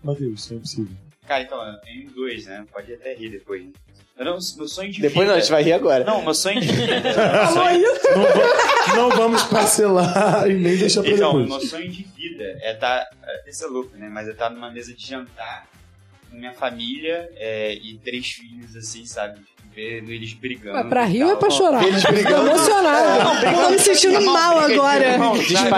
[0.04, 0.96] Matheus, sonho impossível.
[1.28, 2.66] Cara, então, eu tenho dois, né?
[2.72, 3.64] Pode até rir depois.
[3.64, 3.72] Né?
[4.18, 5.26] Não, meu sonho de Depois vida...
[5.28, 6.04] não, a gente vai rir agora.
[6.04, 7.02] Não, meu sonho de vida...
[7.02, 11.62] não, vamos, não vamos parcelar e nem deixar pra então, depois.
[11.62, 13.06] meu sonho de vida é estar...
[13.06, 13.16] Tá,
[13.46, 14.10] esse é louco, né?
[14.10, 15.68] Mas é estar tá numa mesa de jantar
[16.32, 19.42] minha família é, e três filhos, assim, sabe?
[19.74, 20.78] Vendo eles brigando.
[20.78, 21.84] É pra rir ou é pra chorar?
[21.84, 22.46] Eles brigando.
[22.46, 23.64] Tô emocionado.
[23.64, 25.18] Tô me sentindo mal agora.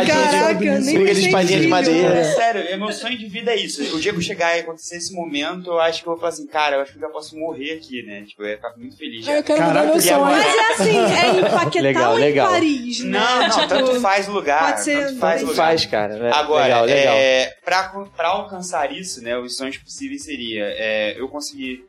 [0.08, 2.18] Caraca, nem Briga de espadinha de madeira.
[2.20, 3.96] É sério, meu sonho de vida é isso.
[3.96, 6.34] O dia que eu chegar e acontecer esse momento, eu acho que eu vou falar
[6.34, 8.24] assim, cara, eu acho que eu já posso morrer aqui, né?
[8.28, 9.28] Tipo, eu ia ficar muito feliz.
[9.28, 10.22] Eu quero Caraca, mudar meu sonho.
[10.22, 12.36] Mas é assim, é em Paquetá Legal, ou em.
[12.36, 13.20] Paris, né?
[13.20, 14.66] Não, não, Tipo, tanto faz o lugar.
[14.72, 15.56] pode ser tanto faz lugar.
[15.56, 16.16] Faz, cara.
[16.18, 16.32] né?
[16.34, 17.16] Agora, legal, legal.
[17.16, 17.84] É, pra,
[18.16, 21.86] pra alcançar isso, né, os sonhos possíveis seria é, eu conseguir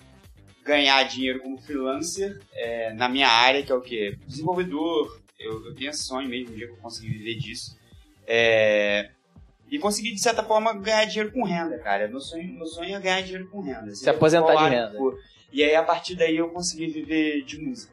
[0.65, 4.17] ganhar dinheiro como freelancer é, na minha área, que é o quê?
[4.27, 5.21] Desenvolvedor.
[5.39, 7.79] Eu, eu tenho esse sonho mesmo, um dia que eu conseguir viver disso.
[8.27, 9.11] É,
[9.71, 12.09] e conseguir, de certa forma, ganhar dinheiro com renda, cara.
[12.09, 13.95] Meu sonho, meu sonho é ganhar dinheiro com renda.
[13.95, 14.93] Se aposentar qual de renda.
[14.97, 15.19] for.
[15.53, 17.93] E aí, a partir daí, eu conseguir viver de música.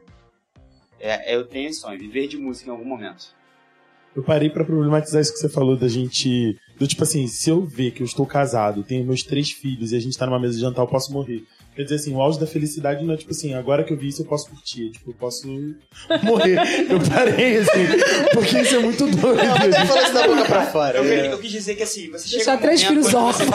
[0.98, 3.34] É, eu tenho esse sonho, viver de música em algum momento.
[4.14, 6.56] Eu parei pra problematizar isso que você falou da gente.
[6.78, 9.96] Do tipo assim, se eu ver que eu estou casado, tenho meus três filhos e
[9.96, 11.44] a gente tá numa mesa de jantar, eu posso morrer.
[11.74, 14.08] Quer dizer assim, o auge da felicidade não é tipo assim, agora que eu vi
[14.08, 14.90] isso eu posso curtir.
[14.90, 15.48] Tipo, eu posso
[16.22, 16.58] morrer.
[16.90, 17.86] Eu parei assim,
[18.34, 19.40] porque isso é muito doido.
[19.40, 20.98] Até falou isso da boca pra fora.
[20.98, 21.32] Eu, né?
[21.32, 23.48] eu quis dizer que assim, você Deixar três filhos órfãos.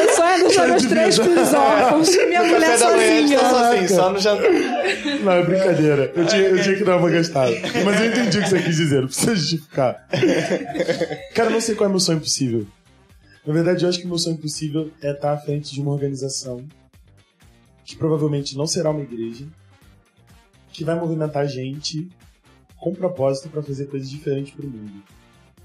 [0.00, 2.16] Eu sonho é deixar meus três filhos órfãos.
[2.26, 3.38] Minha mulher da manhã, sozinha.
[3.38, 4.50] tá sozinho, só no jantar.
[5.22, 6.12] Não, é brincadeira.
[6.14, 7.54] Eu tinha, eu tinha que dar uma gastada.
[7.84, 10.08] Mas eu entendi o que você quis dizer, não precisa justificar.
[11.34, 12.66] Cara, eu não sei qual é meu sonho possível.
[13.46, 16.66] Na verdade, eu acho que meu sonho possível é estar à frente de uma organização
[17.84, 19.46] que provavelmente não será uma igreja,
[20.72, 22.08] que vai movimentar a gente
[22.76, 25.02] com propósito para fazer coisas diferentes pro mundo.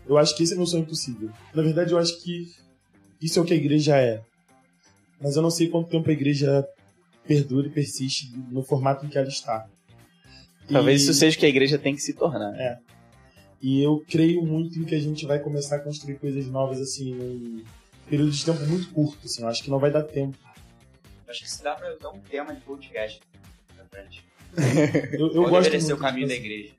[0.08, 1.30] Eu acho que esse é meu sonho possível.
[1.54, 2.52] Na verdade, eu acho que
[3.22, 4.22] isso é o que a igreja é.
[5.22, 6.66] Mas eu não sei quanto tempo a igreja
[7.26, 9.68] perdura e persiste no formato em que ela está.
[10.70, 12.54] Talvez E- isso seja o que a igreja tem que se tornar.
[13.62, 17.14] E eu creio muito em que a gente vai começar a construir coisas novas, assim,
[17.14, 17.64] num
[18.10, 19.42] período de tempo muito curto, assim.
[19.42, 20.38] Eu acho que não vai dar tempo.
[21.28, 23.20] Acho que isso dá pra dar um tema de podcast
[23.76, 24.26] pra frente.
[25.14, 26.74] Eu, eu Qual gosto muito o caminho da igreja?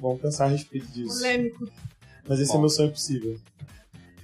[0.00, 1.18] Vamos pensar a respeito disso.
[1.18, 1.70] Polêmico.
[2.28, 2.58] Mas esse Bom.
[2.58, 3.38] é meu sonho possível.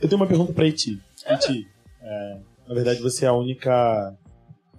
[0.01, 1.01] Eu tenho uma pergunta pra Iti.
[1.31, 1.69] Iti,
[2.01, 4.17] é, na verdade você é a única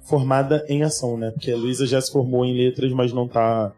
[0.02, 1.32] formada em ação, né?
[1.32, 3.72] Porque a Luísa já se formou em letras, mas não tá.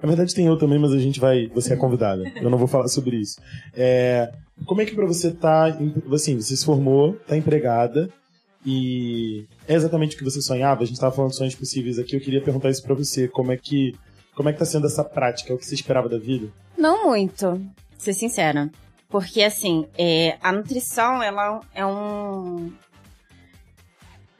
[0.00, 1.48] Na verdade tem eu também, mas a gente vai.
[1.48, 2.22] Você é convidada.
[2.36, 3.40] Eu não vou falar sobre isso.
[3.74, 4.32] É,
[4.64, 5.76] como é que pra você tá.
[6.12, 8.08] Assim, você se formou, tá empregada
[8.64, 10.82] e é exatamente o que você sonhava?
[10.82, 12.14] A gente tava falando de sonhos possíveis aqui.
[12.14, 13.26] Eu queria perguntar isso pra você.
[13.26, 13.94] Como é que.
[14.34, 15.52] Como é que tá sendo essa prática?
[15.52, 16.48] É o que você esperava da vida?
[16.76, 17.60] Não muito,
[17.98, 18.70] ser sincera.
[19.08, 22.70] Porque, assim, é, a nutrição, ela é um...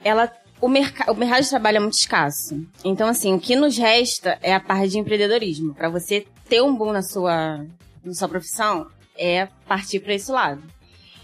[0.04, 0.30] Ela...
[0.60, 1.10] O, merca...
[1.10, 2.60] o mercado de trabalho é muito escasso.
[2.84, 5.74] Então, assim, o que nos resta é a parte de empreendedorismo.
[5.74, 7.64] Pra você ter um boom na sua,
[8.04, 8.86] na sua profissão,
[9.16, 10.62] é partir pra esse lado.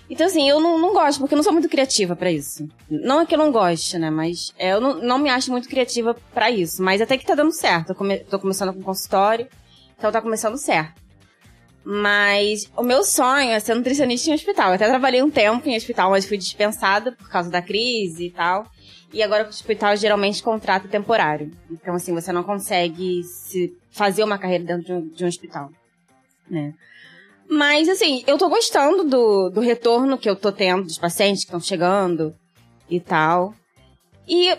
[0.09, 2.69] Então, assim, eu não, não gosto, porque eu não sou muito criativa pra isso.
[2.91, 4.11] Não é que eu não goste, né?
[4.11, 6.83] Mas é, eu não, não me acho muito criativa pra isso.
[6.83, 7.91] Mas até que tá dando certo.
[7.91, 8.19] Eu come...
[8.19, 9.49] tô começando com consultório,
[9.97, 11.03] então tá começando certo.
[11.83, 14.69] Mas o meu sonho é ser nutricionista em hospital.
[14.69, 18.31] Eu até trabalhei um tempo em hospital, mas fui dispensada por causa da crise e
[18.31, 18.67] tal.
[19.15, 21.53] E agora o hospital geralmente contrata temporário.
[21.71, 25.71] Então, assim, você não consegue se fazer uma carreira dentro de um, de um hospital.
[26.51, 26.75] Né?
[27.49, 31.47] Mas, assim, eu tô gostando do, do retorno que eu tô tendo dos pacientes que
[31.47, 32.35] estão chegando
[32.91, 33.55] e tal.
[34.27, 34.59] E,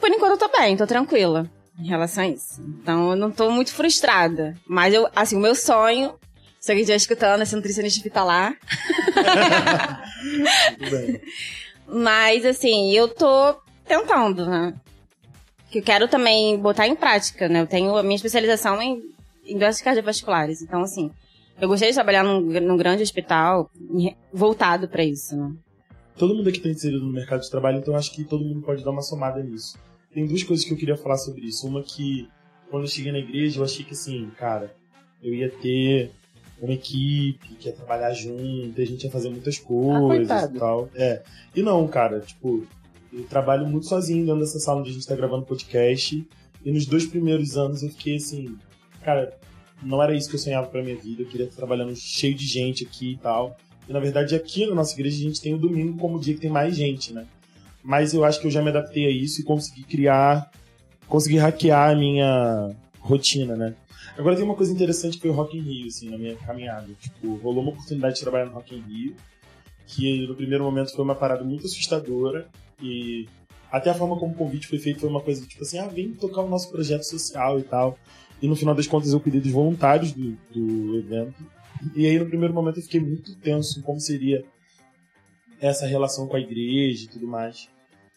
[0.00, 2.62] por enquanto, eu tô bem, tô tranquila em relação a isso.
[2.80, 4.56] Então, eu não tô muito frustrada.
[4.66, 6.14] Mas, eu, assim, o meu sonho,
[6.58, 8.56] se alguém estiver escutando, ser nutricionista hospitalar.
[10.78, 11.20] Tudo bem.
[11.88, 13.54] Mas, assim, eu tô
[13.86, 14.74] tentando, né?
[15.70, 17.62] Que eu quero também botar em prática, né?
[17.62, 19.02] Eu tenho a minha especialização em,
[19.46, 20.62] em doenças cardiovasculares.
[20.62, 21.10] Então, assim,
[21.60, 23.70] eu gostaria de trabalhar num, num grande hospital
[24.32, 25.52] voltado pra isso, né?
[26.18, 28.84] todo mundo aqui está inserido no mercado de trabalho, então acho que todo mundo pode
[28.84, 29.78] dar uma somada nisso.
[30.12, 31.66] Tem duas coisas que eu queria falar sobre isso.
[31.66, 32.28] Uma que,
[32.68, 34.74] quando eu cheguei na igreja, eu achei que assim, cara,
[35.22, 36.10] eu ia ter
[36.60, 40.56] uma equipe que ia trabalhar junto, a gente ia fazer muitas coisas coitado.
[40.56, 40.90] e tal.
[40.94, 41.22] É.
[41.54, 42.66] E não, cara, tipo,
[43.12, 46.26] eu trabalho muito sozinho dentro dessa sala onde a gente tá gravando podcast.
[46.64, 48.56] E nos dois primeiros anos eu fiquei assim,
[49.02, 49.36] cara,
[49.82, 51.22] não era isso que eu sonhava pra minha vida.
[51.22, 53.56] Eu queria estar trabalhando cheio de gente aqui e tal.
[53.88, 56.40] E na verdade aqui na nossa igreja a gente tem o domingo como dia que
[56.40, 57.26] tem mais gente, né?
[57.82, 60.50] Mas eu acho que eu já me adaptei a isso e consegui criar,
[61.06, 63.74] consegui hackear a minha rotina, né?
[64.18, 66.92] Agora tem uma coisa interessante que foi o Rock in Rio, assim, na minha caminhada.
[67.00, 69.16] Tipo, rolou uma oportunidade de trabalhar no Rock in Rio,
[69.86, 72.48] que no primeiro momento foi uma parada muito assustadora
[72.82, 73.28] e
[73.70, 76.12] até a forma como o convite foi feito foi uma coisa tipo assim, ah, vem
[76.14, 77.96] tocar o nosso projeto social e tal.
[78.42, 81.46] E no final das contas eu cuidei dos voluntários do, do evento.
[81.94, 84.44] E aí no primeiro momento eu fiquei muito tenso em como seria
[85.60, 87.68] essa relação com a igreja e tudo mais.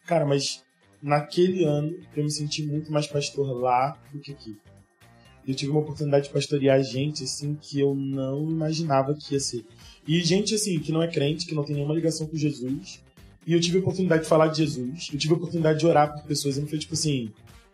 [0.08, 0.64] Cara, mas
[1.00, 4.58] naquele ano eu me senti muito mais pastor lá do que aqui.
[5.48, 9.66] Eu tive uma oportunidade de pastorear gente assim que eu não imaginava que ia ser.
[10.08, 13.02] E gente assim que não é crente, que não tem nenhuma ligação com Jesus.
[13.46, 15.10] E eu tive a oportunidade de falar de Jesus.
[15.12, 16.58] Eu tive a oportunidade de orar por pessoas.
[16.58, 17.32] E não foi tipo assim,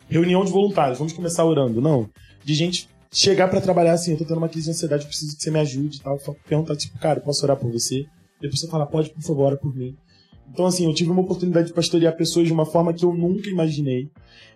[0.08, 1.80] reunião de voluntários, vamos começar orando.
[1.80, 2.08] Não.
[2.44, 5.36] De gente chegar para trabalhar assim, eu tô tendo uma crise de ansiedade, eu preciso
[5.36, 6.18] que você me ajude e tal.
[6.46, 8.06] Perguntar, tipo, cara, posso orar por você?
[8.40, 9.96] Depois você fala, pode, por favor, ora por mim.
[10.52, 13.48] Então, assim, eu tive uma oportunidade de pastorear pessoas de uma forma que eu nunca
[13.48, 14.10] imaginei.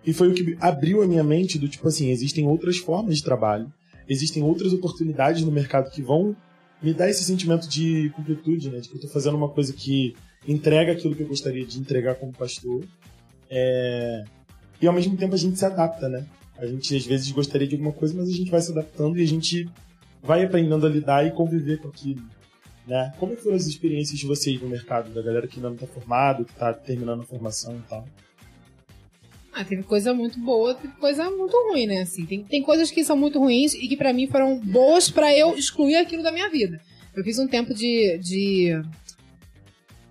[0.05, 3.23] E foi o que abriu a minha mente do tipo assim, existem outras formas de
[3.23, 3.71] trabalho,
[4.07, 6.35] existem outras oportunidades no mercado que vão
[6.81, 8.79] me dar esse sentimento de completude, né?
[8.79, 10.13] De que eu tô fazendo uma coisa que
[10.45, 12.83] entrega aquilo que eu gostaria de entregar como pastor.
[13.49, 14.25] É...
[14.81, 16.25] E ao mesmo tempo a gente se adapta, né?
[16.57, 19.23] A gente às vezes gostaria de alguma coisa, mas a gente vai se adaptando e
[19.23, 19.69] a gente
[20.21, 22.21] vai aprendendo a lidar e conviver com aquilo.
[22.85, 23.13] Né?
[23.17, 26.43] Como foram as experiências de vocês no mercado, da galera que ainda não está formado,
[26.43, 28.05] que está terminando a formação e tal?
[29.53, 32.01] Ah, teve coisa muito boa, teve coisa muito ruim, né?
[32.01, 35.35] Assim, tem, tem coisas que são muito ruins e que para mim foram boas para
[35.37, 36.81] eu excluir aquilo da minha vida.
[37.15, 38.81] Eu fiz um tempo de, de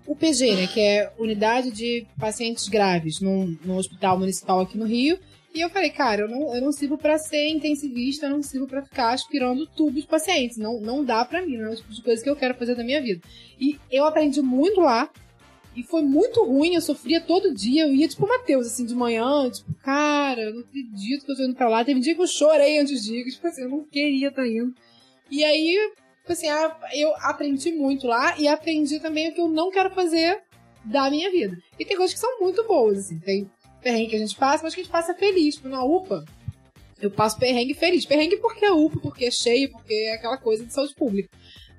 [0.07, 0.67] UPG, né?
[0.67, 5.19] Que é Unidade de Pacientes Graves, num, num hospital municipal aqui no Rio.
[5.53, 8.67] E eu falei, cara, eu não, eu não sirvo para ser intensivista, eu não sirvo
[8.67, 10.57] para ficar aspirando tudo os pacientes.
[10.57, 12.73] Não, não dá para mim, não é o tipo de coisa que eu quero fazer
[12.73, 13.21] da minha vida.
[13.59, 15.11] E eu aprendi muito lá.
[15.75, 17.83] E foi muito ruim, eu sofria todo dia.
[17.83, 21.43] Eu ia, tipo, Matheus, assim, de manhã, tipo, cara, eu não acredito que eu tô
[21.43, 21.85] indo pra lá.
[21.85, 24.41] Teve um dia que eu chorei antes de ir, tipo assim, eu não queria estar
[24.41, 24.73] tá indo.
[25.29, 25.75] E aí,
[26.21, 26.47] tipo assim,
[26.93, 30.41] eu aprendi muito lá e aprendi também o que eu não quero fazer
[30.83, 31.57] da minha vida.
[31.79, 33.19] E tem coisas que são muito boas, assim.
[33.19, 33.49] Tem
[33.83, 35.55] perrengue que a gente passa, mas que a gente passa feliz.
[35.55, 36.25] Tipo, na UPA,
[37.01, 38.05] eu passo perrengue feliz.
[38.05, 41.29] Perrengue porque é UPA, porque é cheio, porque é aquela coisa de saúde pública.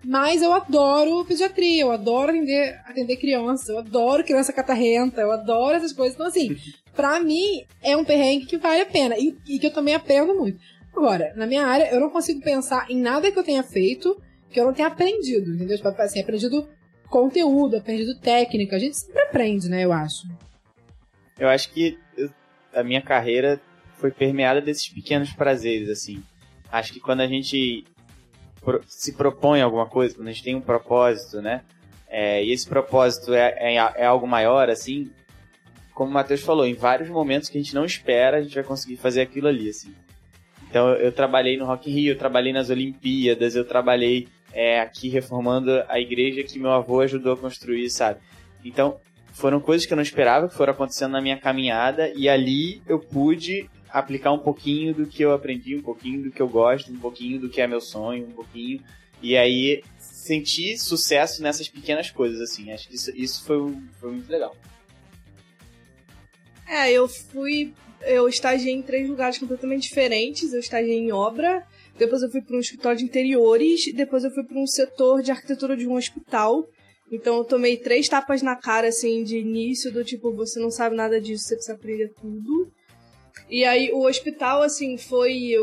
[0.05, 5.77] Mas eu adoro pediatria, eu adoro atender, atender criança, eu adoro criança catarrenta, eu adoro
[5.77, 6.15] essas coisas.
[6.15, 6.57] Então, assim,
[6.95, 10.35] pra mim, é um perrengue que vale a pena e, e que eu também aprendo
[10.35, 10.59] muito.
[10.95, 14.15] Agora, na minha área, eu não consigo pensar em nada que eu tenha feito
[14.55, 15.77] que eu não tenha aprendido, entendeu?
[15.77, 16.69] Tipo, assim, aprendido
[17.11, 18.77] conteúdo, aprendido técnica.
[18.77, 20.29] A gente sempre aprende, né, eu acho.
[21.39, 21.99] Eu acho que
[22.73, 23.61] a minha carreira
[23.97, 26.23] foi permeada desses pequenos prazeres, assim.
[26.71, 27.85] Acho que quando a gente
[28.87, 31.63] se propõe alguma coisa, quando a gente tem um propósito, né?
[32.09, 35.11] É, e esse propósito é, é, é, algo maior, assim,
[35.93, 38.65] como o Matheus falou, em vários momentos que a gente não espera, a gente vai
[38.65, 39.95] conseguir fazer aquilo ali, assim.
[40.69, 44.81] Então, eu, eu trabalhei no Rock in Rio, eu trabalhei nas Olimpíadas, eu trabalhei é,
[44.81, 48.21] aqui reformando a igreja que meu avô ajudou a construir, sabe?
[48.65, 49.01] Então,
[49.35, 53.01] foram coisas que eu não esperava que foram acontecendo na minha caminhada e ali eu
[53.01, 56.99] pude aplicar um pouquinho do que eu aprendi, um pouquinho do que eu gosto, um
[56.99, 58.81] pouquinho do que é meu sonho, um pouquinho.
[59.21, 62.71] E aí senti sucesso nessas pequenas coisas, assim.
[62.71, 64.57] Acho que isso, isso foi, foi muito legal.
[66.67, 67.73] É, eu fui.
[68.03, 70.53] Eu estagiei em três lugares completamente diferentes.
[70.53, 71.67] Eu estagiei em obra,
[71.99, 75.31] depois eu fui para um escritório de interiores, depois eu fui para um setor de
[75.31, 76.69] arquitetura de um hospital.
[77.11, 80.97] Então eu tomei três tapas na cara, assim, de início, do tipo, você não sabe
[80.97, 82.71] nada disso, você precisa aprender tudo.
[83.49, 85.55] E aí o hospital, assim, foi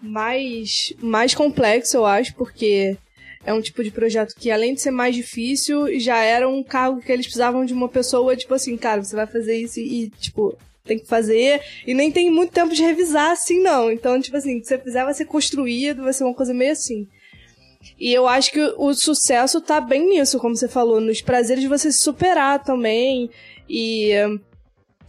[0.00, 2.96] mais, mais complexo, eu acho, porque
[3.44, 7.00] é um tipo de projeto que, além de ser mais difícil, já era um cargo
[7.00, 10.56] que eles precisavam de uma pessoa, tipo assim, cara, você vai fazer isso e, tipo,
[10.84, 11.60] tem que fazer.
[11.86, 13.90] E nem tem muito tempo de revisar, assim, não.
[13.90, 17.06] Então, tipo assim, se você fizer, vai ser construído, vai ser uma coisa meio assim.
[17.98, 21.68] E eu acho que o sucesso tá bem nisso, como você falou, nos prazeres de
[21.68, 23.30] você se superar também
[23.68, 24.40] e hum,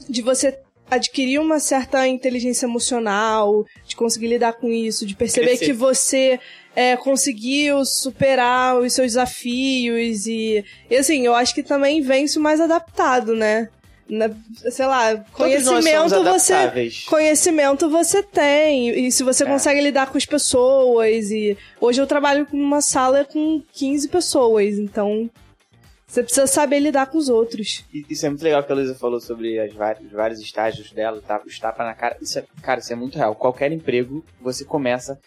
[0.09, 0.59] de você
[0.89, 5.65] adquirir uma certa inteligência emocional, de conseguir lidar com isso, de perceber Crescer.
[5.65, 6.39] que você
[6.75, 12.61] é, conseguiu superar os seus desafios e, e assim, eu acho que também vence mais
[12.61, 13.69] adaptado, né?
[14.09, 14.29] Na,
[14.71, 19.47] sei lá, conhecimento você conhecimento você tem e se você é.
[19.47, 25.29] consegue lidar com as pessoas e hoje eu trabalho numa sala com 15 pessoas, então
[26.07, 27.83] você precisa saber lidar com os outros.
[28.09, 31.21] Isso é muito legal que a Luísa falou sobre as vários, os vários estágios dela,
[31.21, 31.41] tá?
[31.45, 32.15] os tapas na cara.
[32.21, 33.35] Isso é, cara, isso é muito real.
[33.35, 35.19] Qualquer emprego, você começa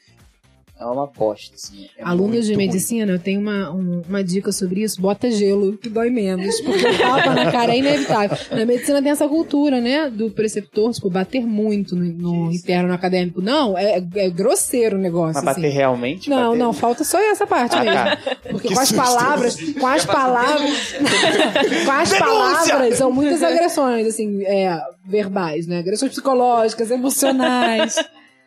[0.81, 1.87] é uma bosta, assim.
[1.99, 5.91] É Alunos de medicina, eu tenho uma, um, uma dica sobre isso, bota gelo, que
[5.91, 8.39] dói menos, porque tapa na cara é inevitável.
[8.51, 13.43] Na medicina tem essa cultura, né, do preceptor, tipo, bater muito no, no interno acadêmico.
[13.43, 15.61] Não, é, é grosseiro o negócio, Mas assim.
[15.62, 16.31] bater realmente?
[16.31, 16.59] Não, bater...
[16.59, 17.95] não, falta só essa parte Ah, mesmo.
[17.95, 18.18] tá.
[18.51, 20.95] Porque Que com as palavras, com as palavras,
[21.85, 25.78] com as palavras, são muitas agressões, assim, é, verbais, né?
[25.81, 27.97] Agressões psicológicas, emocionais.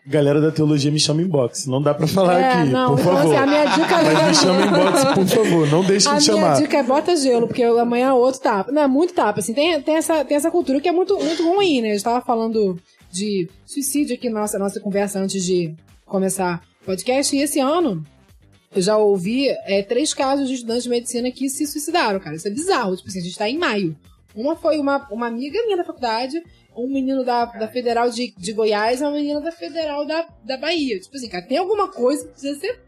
[0.06, 1.66] Galera da teologia me chama inbox.
[1.66, 3.26] Não dá pra falar É, aqui, não, por então, favor.
[3.34, 5.68] assim, a minha dica Mas é- me chama inbox, por favor.
[5.72, 6.58] Não deixe A de minha chamar.
[6.62, 8.70] dica é bota gelo, porque amanhã outro tapa.
[8.72, 11.44] Não, é muito tapa, assim, tem, tem, essa, tem essa cultura que é muito, muito
[11.48, 11.92] ruim, né?
[11.92, 12.78] A gente tava falando
[13.10, 15.74] de suicídio aqui na nossa, nossa conversa antes de
[16.06, 18.04] começar o podcast, e esse ano
[18.76, 22.36] eu já ouvi é, três casos de estudantes de medicina que se suicidaram, cara.
[22.36, 22.96] Isso é bizarro.
[22.98, 23.96] Tipo assim, a gente tá em maio.
[24.36, 26.42] Uma foi uma, uma amiga minha da faculdade,
[26.76, 30.58] um menino da, da Federal de, de Goiás e uma menina da Federal da, da
[30.58, 31.00] Bahia.
[31.00, 32.80] Tipo assim, cara, tem alguma coisa que precisa ser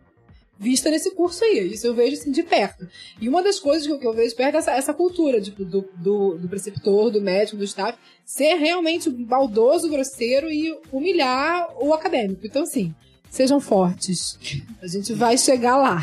[0.57, 1.73] vista nesse curso aí.
[1.73, 2.88] Isso eu vejo assim de perto.
[3.19, 5.63] E uma das coisas que eu, que eu vejo perto é essa, essa cultura tipo,
[5.65, 11.93] do, do, do preceptor, do médico, do staff, ser realmente baldoso, grosseiro e humilhar o
[11.93, 12.45] acadêmico.
[12.45, 12.93] Então, assim,
[13.29, 14.39] sejam fortes.
[14.81, 16.01] A gente vai chegar lá.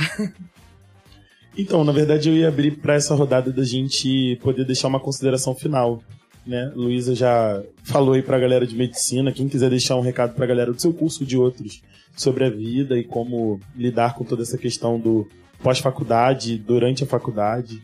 [1.57, 5.55] Então, na verdade, eu ia abrir para essa rodada da gente poder deixar uma consideração
[5.55, 6.03] final.
[6.47, 6.72] Né?
[6.74, 9.32] Luísa já falou aí pra galera de medicina.
[9.32, 11.82] Quem quiser deixar um recado pra galera do seu curso de outros
[12.16, 15.28] sobre a vida e como lidar com toda essa questão do
[15.62, 17.82] pós-faculdade, durante a faculdade.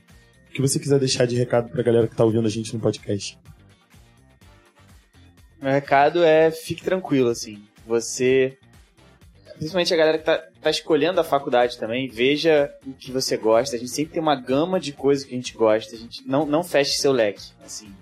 [0.48, 2.80] O que você quiser deixar de recado pra galera que tá ouvindo a gente no
[2.80, 3.38] podcast.
[5.60, 7.62] Meu recado é fique tranquilo, assim.
[7.86, 8.58] Você.
[9.56, 13.74] Principalmente a galera que tá, tá escolhendo a faculdade também, veja o que você gosta.
[13.74, 15.96] A gente sempre tem uma gama de coisas que a gente gosta.
[15.96, 17.92] A gente não, não feche seu leque, assim.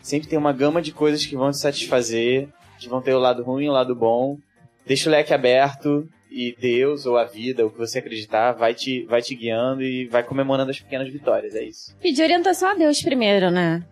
[0.00, 2.48] Sempre tem uma gama de coisas que vão te satisfazer,
[2.78, 4.38] que vão ter o lado ruim e o lado bom.
[4.86, 9.04] Deixa o leque aberto e Deus ou a vida, o que você acreditar, vai te,
[9.04, 11.54] vai te guiando e vai comemorando as pequenas vitórias.
[11.54, 11.94] É isso.
[12.00, 13.84] Pedir orientação a Deus primeiro, né?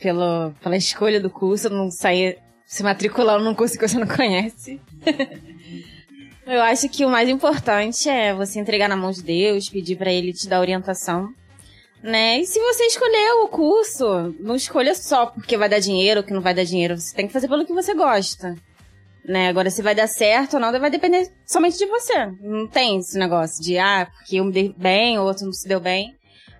[0.00, 4.80] Pelo, pela escolha do curso, não sair se matriculando num curso que você não conhece.
[6.46, 10.12] Eu acho que o mais importante é você entregar na mão de Deus, pedir pra
[10.12, 11.32] ele te dar orientação,
[12.04, 12.40] né?
[12.40, 16.34] E se você escolher o curso, não escolha só porque vai dar dinheiro ou que
[16.34, 16.98] não vai dar dinheiro.
[16.98, 18.54] Você tem que fazer pelo que você gosta.
[19.24, 19.48] Né?
[19.48, 22.26] Agora, se vai dar certo ou não, vai depender somente de você.
[22.42, 25.66] Não tem esse negócio de, ah, porque eu me dei bem, o outro não se
[25.66, 26.14] deu bem.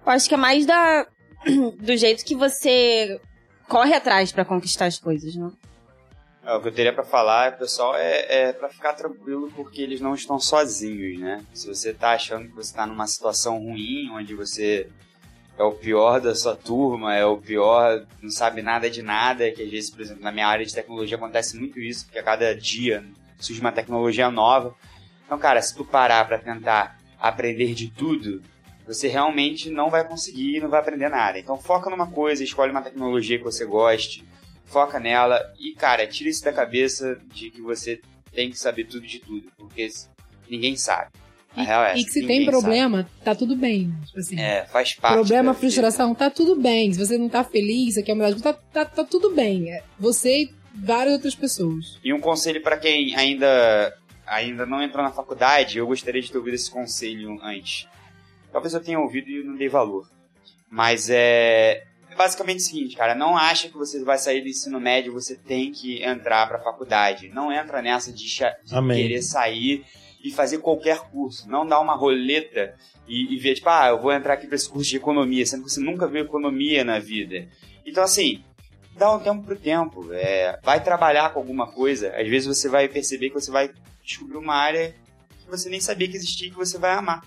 [0.07, 1.07] Eu acho que é mais da,
[1.79, 3.21] do jeito que você
[3.69, 5.53] corre atrás pra conquistar as coisas, né?
[6.43, 10.01] É, o que eu teria pra falar, pessoal, é, é para ficar tranquilo porque eles
[10.01, 11.45] não estão sozinhos, né?
[11.53, 14.89] Se você tá achando que você tá numa situação ruim, onde você
[15.57, 19.63] é o pior da sua turma, é o pior, não sabe nada de nada, que
[19.63, 22.55] às vezes, por exemplo, na minha área de tecnologia acontece muito isso, porque a cada
[22.55, 23.05] dia
[23.39, 24.75] surge uma tecnologia nova.
[25.25, 28.43] Então, cara, se tu parar pra tentar aprender de tudo,
[28.87, 31.39] você realmente não vai conseguir, não vai aprender nada.
[31.39, 34.25] Então, foca numa coisa, escolhe uma tecnologia que você goste,
[34.67, 38.01] foca nela e, cara, tira isso da cabeça de que você
[38.33, 39.89] tem que saber tudo de tudo, porque
[40.51, 41.13] ninguém sabe.
[41.57, 43.93] A E, real é e que se tem problema, tá tudo bem.
[44.07, 44.37] Tipo assim.
[44.37, 44.49] sabe.
[44.49, 45.15] É, faz parte.
[45.15, 45.61] Problema, da vida.
[45.61, 46.93] frustração, tá tudo bem.
[46.93, 49.71] Se você não tá feliz, você quer mudar de tá, tá, tá tudo bem.
[49.71, 51.99] É Você e várias outras pessoas.
[52.03, 53.97] E um conselho pra quem ainda,
[54.27, 57.89] ainda não entrou na faculdade, eu gostaria de ter ouvido esse conselho antes.
[58.53, 60.09] Talvez eu tenha ouvido e não dei valor.
[60.69, 64.81] Mas é, é basicamente o seguinte, cara, não acha que você vai sair do ensino
[64.81, 67.29] médio, você tem que entrar pra faculdade.
[67.29, 68.45] Não entra nessa de, de
[68.75, 69.03] Amém.
[69.03, 69.85] querer sair
[70.25, 71.47] e fazer qualquer curso.
[71.49, 72.75] Não dá uma roleta
[73.07, 75.65] e, e ver, tipo, ah, eu vou entrar aqui pra esse curso de economia, sendo
[75.65, 77.47] que você nunca viu economia na vida.
[77.87, 78.43] Então, assim,
[78.97, 80.09] dá um tempo pro tempo.
[80.13, 82.09] É, vai trabalhar com alguma coisa.
[82.17, 83.71] Às vezes você vai perceber que você vai
[84.03, 84.95] descobrir uma área
[85.45, 87.23] que você nem sabia que existia e que você vai amar.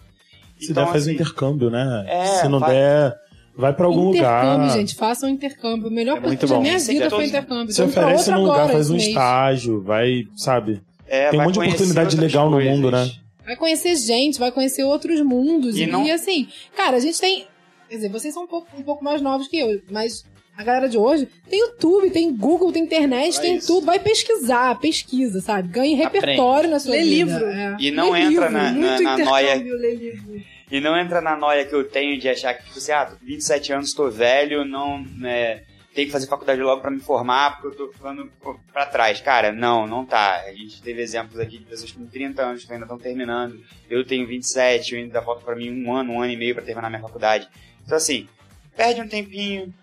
[0.59, 2.03] Se Então, der, faz um assim, intercâmbio, né?
[2.07, 3.13] É, Se não vai- der,
[3.55, 4.69] vai pra algum intercâmbio, lugar.
[4.71, 5.87] gente, façam um intercâmbio.
[5.87, 7.71] O melhor É muito da minha é vida todo- foi intercâmbio.
[7.71, 9.09] Se oferece num lugar, faz um mês.
[9.09, 10.81] estágio, vai, sabe?
[11.07, 12.71] É, Tem um monte de oportunidade legal no coisas.
[12.75, 13.09] mundo, né?
[13.45, 15.77] Vai conhecer gente, vai conhecer outros mundos.
[15.77, 17.47] E E, não- assim, cara, a gente tem.
[17.89, 20.25] Quer dizer, vocês são um pouco, um pouco mais novos que eu, mas
[20.57, 23.67] a galera de hoje tem YouTube, tem Google, tem internet, É tem isso.
[23.67, 23.85] tudo.
[23.85, 25.69] Vai pesquisar, pesquisa, sabe?
[25.69, 27.31] Ganhe repertório na sua Lê vida.
[27.39, 27.45] livro.
[27.45, 27.77] É.
[27.79, 28.51] E não Lê entra livro.
[28.51, 30.41] na, na, Muito na noia intercâmbio, ler livro.
[30.69, 33.15] E não entra na noia que eu tenho de achar que, tipo assim, ah, tô
[33.15, 35.61] com 27 anos, tô velho, não, né,
[35.97, 39.19] tenho que fazer faculdade logo pra me formar, porque eu tô ficando pô, pra trás.
[39.19, 40.41] Cara, não, não tá.
[40.41, 43.59] A gente teve exemplos aqui de pessoas com 30 anos que ainda estão terminando.
[43.89, 46.63] Eu tenho 27, eu ainda falta pra mim um ano, um ano e meio pra
[46.63, 47.49] terminar minha faculdade.
[47.83, 48.29] Então, assim,
[48.75, 49.73] perde um tempinho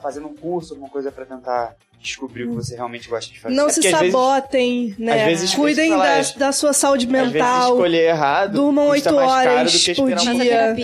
[0.00, 1.74] fazendo um curso, alguma coisa pra tentar
[2.06, 3.54] descobrir o que você realmente gosta de fazer.
[3.54, 5.24] Não é se sabotem, vezes, né?
[5.26, 7.58] Vezes, Cuidem da, da, sua saúde mental.
[7.58, 8.52] Às escolher errado.
[8.52, 10.76] Durmam oito horas por dia.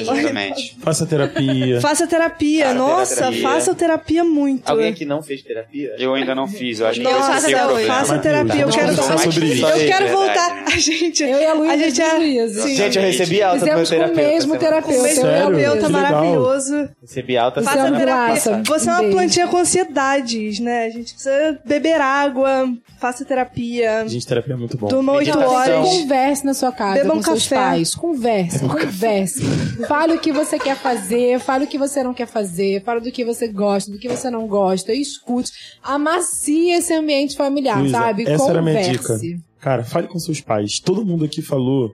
[0.80, 1.80] Faça terapia.
[1.80, 2.64] faça terapia.
[2.64, 3.42] Cara, Nossa, terapia.
[3.42, 4.68] faça terapia muito.
[4.68, 5.94] Alguém aqui não fez terapia?
[5.98, 6.80] Eu ainda não fiz.
[6.80, 7.86] Eu acho Nossa, que faça, terapia.
[7.86, 8.60] faça terapia.
[8.62, 9.66] Eu quero, sobre isso.
[9.66, 10.64] eu quero voltar.
[10.72, 11.72] A gente, eu e a Luísa.
[11.72, 14.20] A gente, é, gente, eu recebi alta do meu terapeuta.
[14.20, 14.98] o mesmo terapeuta.
[14.98, 16.88] O mesmo terapeuta maravilhoso.
[17.00, 17.62] Recebi alta.
[17.62, 18.62] Faça terapia.
[18.66, 20.86] Você é uma plantinha com ansiedades, né?
[20.86, 24.06] A gente precisa beber água, faça terapia.
[24.08, 24.88] Gente, terapia é muito bom.
[24.88, 25.88] Durma oito horas.
[25.88, 27.38] Converse na sua casa Beba um com café.
[27.38, 27.94] seus pais.
[27.94, 29.42] Converse, converse.
[29.86, 33.12] Fale o que você quer fazer, fale o que você não quer fazer, fale do
[33.12, 35.52] que você gosta, do que você não gosta, escute.
[35.82, 38.22] Amacie esse ambiente familiar, Luísa, sabe?
[38.22, 38.50] Essa Converse.
[38.50, 39.18] era a minha dica.
[39.60, 40.80] Cara, fale com seus pais.
[40.80, 41.92] Todo mundo aqui falou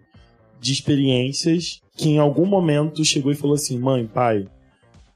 [0.61, 4.47] de experiências que em algum momento chegou e falou assim: mãe, pai,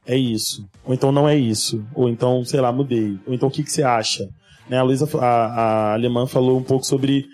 [0.07, 0.69] é isso.
[0.85, 1.85] Ou então não é isso.
[1.95, 3.19] Ou então, sei lá, mudei.
[3.27, 4.29] Ou então o que, que você acha?
[4.69, 7.27] Né, a Luísa, a, a alemã falou um pouco sobre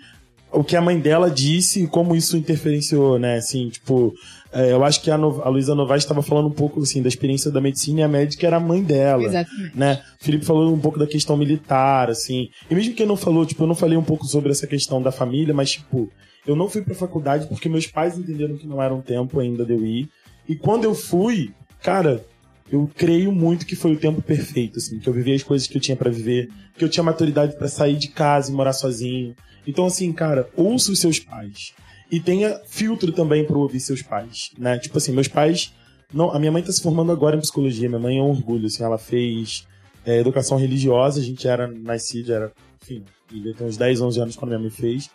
[0.51, 3.37] o que a mãe dela disse e como isso interferenciou, né?
[3.37, 4.13] Assim, tipo,
[4.51, 7.07] é, eu acho que a, no, a Luísa Novaes estava falando um pouco assim da
[7.07, 9.23] experiência da medicina e a médica era a mãe dela.
[9.23, 9.77] Exatamente.
[9.77, 10.01] Né?
[10.19, 12.49] O Felipe falou um pouco da questão militar, assim.
[12.69, 15.11] E mesmo que não falou, tipo, eu não falei um pouco sobre essa questão da
[15.11, 16.09] família, mas, tipo,
[16.47, 19.63] eu não fui pra faculdade porque meus pais entenderam que não era um tempo ainda
[19.63, 20.09] de eu ir.
[20.47, 21.51] E quando eu fui,
[21.83, 22.25] cara,
[22.71, 25.75] eu creio muito que foi o tempo perfeito, assim, que eu vivi as coisas que
[25.77, 29.35] eu tinha para viver, que eu tinha maturidade para sair de casa e morar sozinho.
[29.65, 31.73] Então, assim, cara, ouça os seus pais.
[32.11, 34.77] E tenha filtro também para ouvir seus pais, né?
[34.77, 35.73] Tipo assim, meus pais.
[36.13, 38.65] Não, a minha mãe tá se formando agora em psicologia, minha mãe é um orgulho,
[38.65, 39.67] assim, ela fez
[40.05, 42.51] é, educação religiosa, a gente era nascido, era,
[42.81, 45.09] enfim, devia ter uns 10, 11 anos quando minha mãe fez.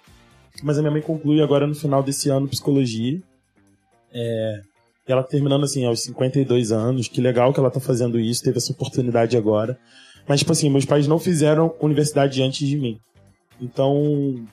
[0.63, 3.21] Mas a minha mãe conclui agora no final desse ano psicologia.
[4.13, 4.63] É,
[5.07, 8.57] e ela terminando assim, aos 52 anos, que legal que ela tá fazendo isso, teve
[8.57, 9.79] essa oportunidade agora.
[10.27, 12.99] Mas, tipo assim, meus pais não fizeram universidade antes de mim.
[13.61, 14.47] Então,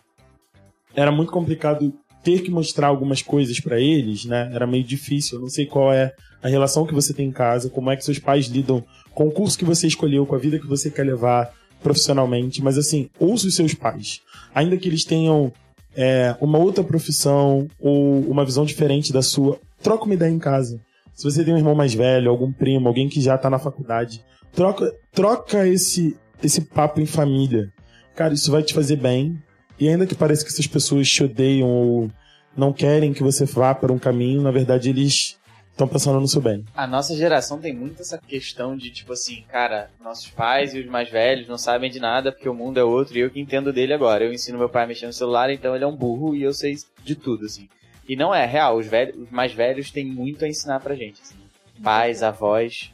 [0.93, 1.93] era muito complicado
[2.23, 4.51] ter que mostrar algumas coisas para eles, né?
[4.53, 5.37] Era meio difícil.
[5.37, 8.03] Eu não sei qual é a relação que você tem em casa, como é que
[8.03, 8.83] seus pais lidam
[9.13, 12.61] com o curso que você escolheu, com a vida que você quer levar profissionalmente.
[12.61, 14.19] Mas, assim, ouça os seus pais.
[14.53, 15.53] Ainda que eles tenham
[15.95, 20.79] é, uma outra profissão ou uma visão diferente da sua, troca uma ideia em casa.
[21.13, 24.23] Se você tem um irmão mais velho, algum primo, alguém que já tá na faculdade,
[24.53, 27.71] troca, troca esse, esse papo em família.
[28.15, 29.41] Cara, isso vai te fazer bem.
[29.79, 32.11] E ainda que pareça que essas pessoas te odeiam ou
[32.55, 35.39] não querem que você vá para um caminho, na verdade eles
[35.71, 36.65] estão pensando no seu bem.
[36.75, 40.85] A nossa geração tem muito essa questão de, tipo assim, cara, nossos pais e os
[40.85, 43.73] mais velhos não sabem de nada porque o mundo é outro e eu que entendo
[43.73, 44.23] dele agora.
[44.23, 46.53] Eu ensino meu pai a mexer no celular, então ele é um burro e eu
[46.53, 47.67] sei de tudo, assim.
[48.07, 51.21] E não é real, os, velhos, os mais velhos têm muito a ensinar pra gente.
[51.21, 51.35] Assim.
[51.83, 52.91] Pais, avós.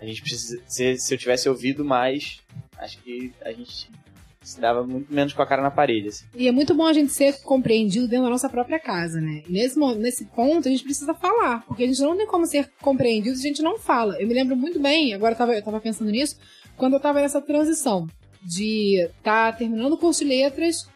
[0.00, 0.60] A gente precisa.
[0.66, 2.40] Se, se eu tivesse ouvido mais,
[2.78, 3.90] acho que a gente
[4.46, 6.08] se dava muito menos com a cara na parede.
[6.08, 6.24] Assim.
[6.34, 9.42] E é muito bom a gente ser compreendido dentro da nossa própria casa, né?
[9.48, 13.36] Nesse, nesse ponto a gente precisa falar, porque a gente não tem como ser compreendido
[13.36, 14.20] se a gente não fala.
[14.20, 16.38] Eu me lembro muito bem, agora eu tava, eu tava pensando nisso,
[16.76, 18.06] quando eu tava nessa transição
[18.40, 20.88] de estar tá terminando o curso de letras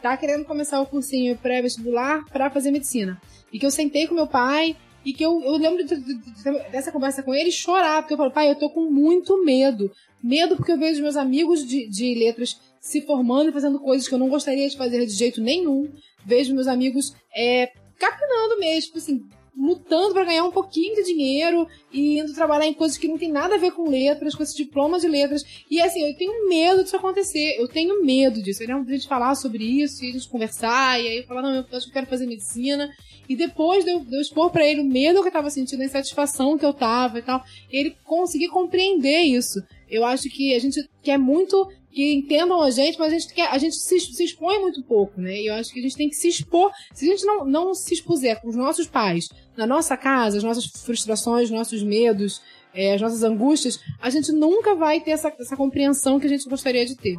[0.00, 3.20] tá querendo começar o cursinho pré-vestibular para fazer medicina.
[3.52, 6.42] E que eu sentei com meu pai e que eu, eu lembro de, de, de,
[6.70, 9.90] dessa conversa com ele chorar, porque eu falo, pai, eu tô com muito medo.
[10.22, 14.14] Medo porque eu vejo meus amigos de, de letras se formando e fazendo coisas que
[14.14, 15.90] eu não gostaria de fazer de jeito nenhum.
[16.24, 19.24] Vejo meus amigos é, capinando mesmo, tipo assim,
[19.58, 23.32] lutando para ganhar um pouquinho de dinheiro e indo trabalhar em coisas que não tem
[23.32, 25.42] nada a ver com letras, com esse diploma de letras.
[25.68, 27.56] E assim, eu tenho medo disso acontecer.
[27.58, 28.62] Eu tenho medo disso.
[28.62, 31.00] Eu lembro de a gente falar sobre isso e a gente conversar.
[31.00, 32.88] E aí eu falar, não, eu acho que eu quero fazer medicina.
[33.28, 35.82] E depois de eu, de eu expor para ele o medo que eu tava sentindo,
[35.82, 39.60] a insatisfação que eu tava e tal, ele conseguir compreender isso.
[39.90, 43.48] Eu acho que a gente quer muito que entendam a gente, mas a gente, quer,
[43.48, 45.40] a gente se, se expõe muito pouco, né?
[45.40, 46.70] E eu acho que a gente tem que se expor.
[46.92, 50.44] Se a gente não, não se expuser com os nossos pais, na nossa casa, as
[50.44, 52.40] nossas frustrações, nossos medos,
[52.74, 56.48] é, as nossas angústias, a gente nunca vai ter essa, essa compreensão que a gente
[56.48, 57.18] gostaria de ter.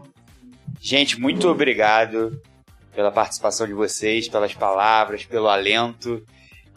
[0.80, 2.42] Gente, muito obrigado
[2.96, 6.24] pela participação de vocês, pelas palavras, pelo alento.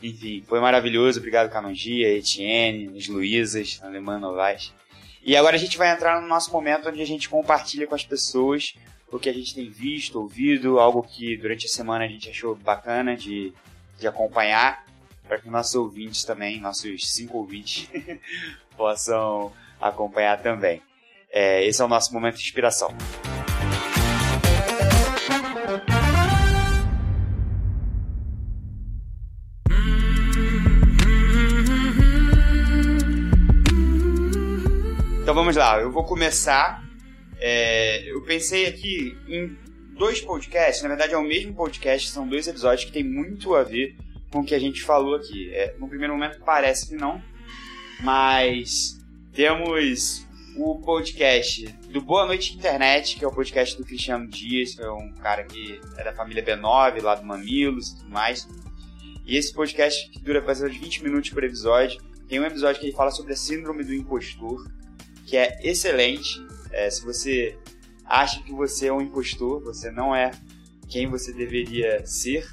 [0.03, 1.21] Enfim, foi maravilhoso.
[1.21, 4.73] Obrigado, Camangia, Etienne, as Luísas, Alemã Novaes.
[5.25, 8.05] E agora a gente vai entrar no nosso momento onde a gente compartilha com as
[8.05, 8.75] pessoas
[9.11, 12.57] o que a gente tem visto, ouvido, algo que durante a semana a gente achou
[12.57, 13.53] bacana de,
[13.99, 14.85] de acompanhar,
[15.29, 17.89] para que nossos ouvintes também, nossos cinco ouvintes,
[18.77, 20.83] possam acompanhar também.
[21.31, 22.89] É, esse é o nosso momento de inspiração.
[35.33, 36.87] Então vamos lá, eu vou começar.
[37.39, 39.57] É, eu pensei aqui em
[39.97, 43.63] dois podcasts, na verdade é o mesmo podcast, são dois episódios que tem muito a
[43.63, 43.97] ver
[44.31, 45.51] com o que a gente falou aqui.
[45.55, 47.19] É, no primeiro momento parece que não,
[48.03, 49.01] mas
[49.33, 54.83] temos o podcast do Boa Noite Internet, que é o podcast do Cristiano Dias, que
[54.83, 58.47] é um cara que é da família B9, lá do Mamilos e tudo mais.
[59.25, 62.83] E esse podcast, que dura mais ou menos 20 minutos por episódio, tem um episódio
[62.83, 64.71] que ele fala sobre a síndrome do impostor,
[65.33, 66.47] que é excelente.
[66.71, 67.59] É, se você
[68.05, 70.31] acha que você é um impostor, você não é
[70.91, 72.47] quem você deveria ser,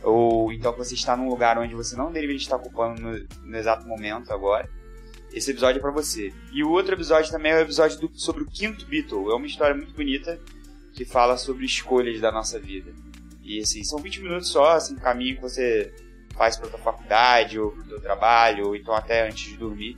[0.00, 3.84] ou então você está num lugar onde você não deveria estar ocupando no, no exato
[3.84, 4.70] momento agora,
[5.32, 6.32] esse episódio é para você.
[6.52, 9.32] E o outro episódio também é o episódio do, sobre o quinto Beatle.
[9.32, 10.38] É uma história muito bonita
[10.92, 12.94] que fala sobre escolhas da nossa vida.
[13.42, 15.92] E assim, são 20 minutos só, assim, caminho que você
[16.36, 19.96] faz para tua faculdade ou pro teu trabalho, ou então até antes de dormir.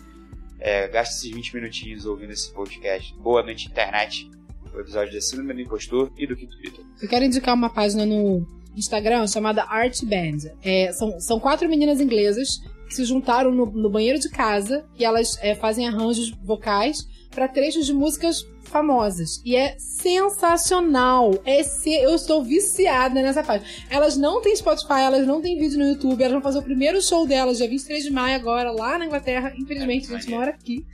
[0.65, 3.13] É, gasta esses 20 minutinhos ouvindo esse podcast.
[3.19, 4.31] Boa noite, internet.
[4.73, 6.87] O episódio da Síndrome do Impostor e do Quinto Beatle.
[7.03, 8.47] Eu quero indicar uma página no
[8.77, 10.53] Instagram chamada Art Band.
[10.63, 15.05] É, são, são quatro meninas inglesas que se juntaram no, no banheiro de casa e
[15.05, 19.41] elas é, fazem arranjos vocais para trechos de músicas famosas.
[19.45, 21.41] E é sensacional.
[21.45, 21.95] É se...
[21.95, 23.69] Eu estou viciada nessa página.
[23.89, 26.21] Elas não têm Spotify, elas não têm vídeo no YouTube.
[26.21, 29.53] Elas vão fazer o primeiro show delas, dia 23 de maio, agora, lá na Inglaterra.
[29.57, 30.85] Infelizmente, a gente mora aqui.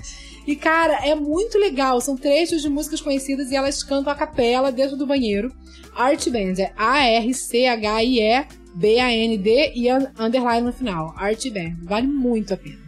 [0.47, 2.01] E, cara, é muito legal.
[2.01, 5.55] São trechos de músicas conhecidas e elas cantam a capela dentro do banheiro.
[5.95, 11.13] Art Band é A-R-C-H-I-E B-A-N-D e underline no final.
[11.17, 11.77] Art Band.
[11.83, 12.88] Vale muito a pena.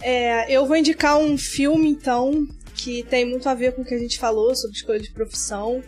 [0.00, 3.94] É, eu vou indicar um filme, então, que tem muito a ver com o que
[3.94, 5.82] a gente falou sobre escolha de profissão.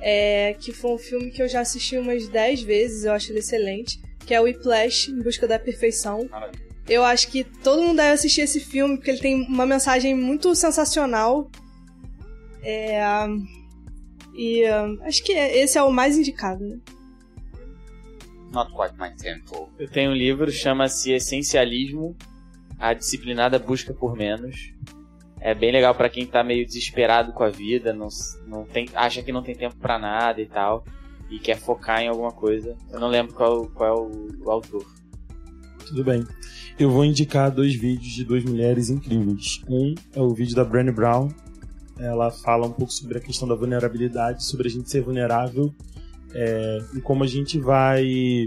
[0.00, 3.38] É, que foi um filme que eu já assisti umas 10 vezes, eu acho ele
[3.38, 4.00] excelente.
[4.26, 6.28] Que é o Whiplash, Em Busca da Perfeição.
[6.88, 10.54] Eu acho que todo mundo deve assistir esse filme, porque ele tem uma mensagem muito
[10.54, 11.50] sensacional.
[12.62, 13.00] É,
[14.34, 14.64] e
[15.02, 16.78] acho que esse é o mais indicado, né?
[18.50, 19.70] Not quite my tempo.
[19.78, 22.16] Eu tenho um livro, chama-se Essencialismo,
[22.82, 24.74] a disciplinada busca por menos.
[25.40, 28.08] É bem legal para quem tá meio desesperado com a vida, não,
[28.44, 30.84] não tem, acha que não tem tempo para nada e tal,
[31.30, 32.76] e quer focar em alguma coisa.
[32.90, 34.84] Eu não lembro qual, qual é o, o autor.
[35.86, 36.26] Tudo bem.
[36.76, 39.62] Eu vou indicar dois vídeos de duas mulheres incríveis.
[39.68, 41.28] Um é o vídeo da Brené Brown,
[42.00, 45.72] ela fala um pouco sobre a questão da vulnerabilidade, sobre a gente ser vulnerável
[46.34, 48.46] é, e como a gente vai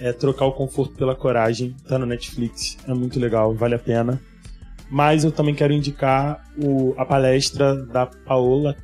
[0.00, 1.74] é, trocar o conforto pela coragem.
[1.88, 4.20] Tá no Netflix, é muito legal, vale a pena.
[4.90, 8.76] Mas eu também quero indicar o, a palestra da Paola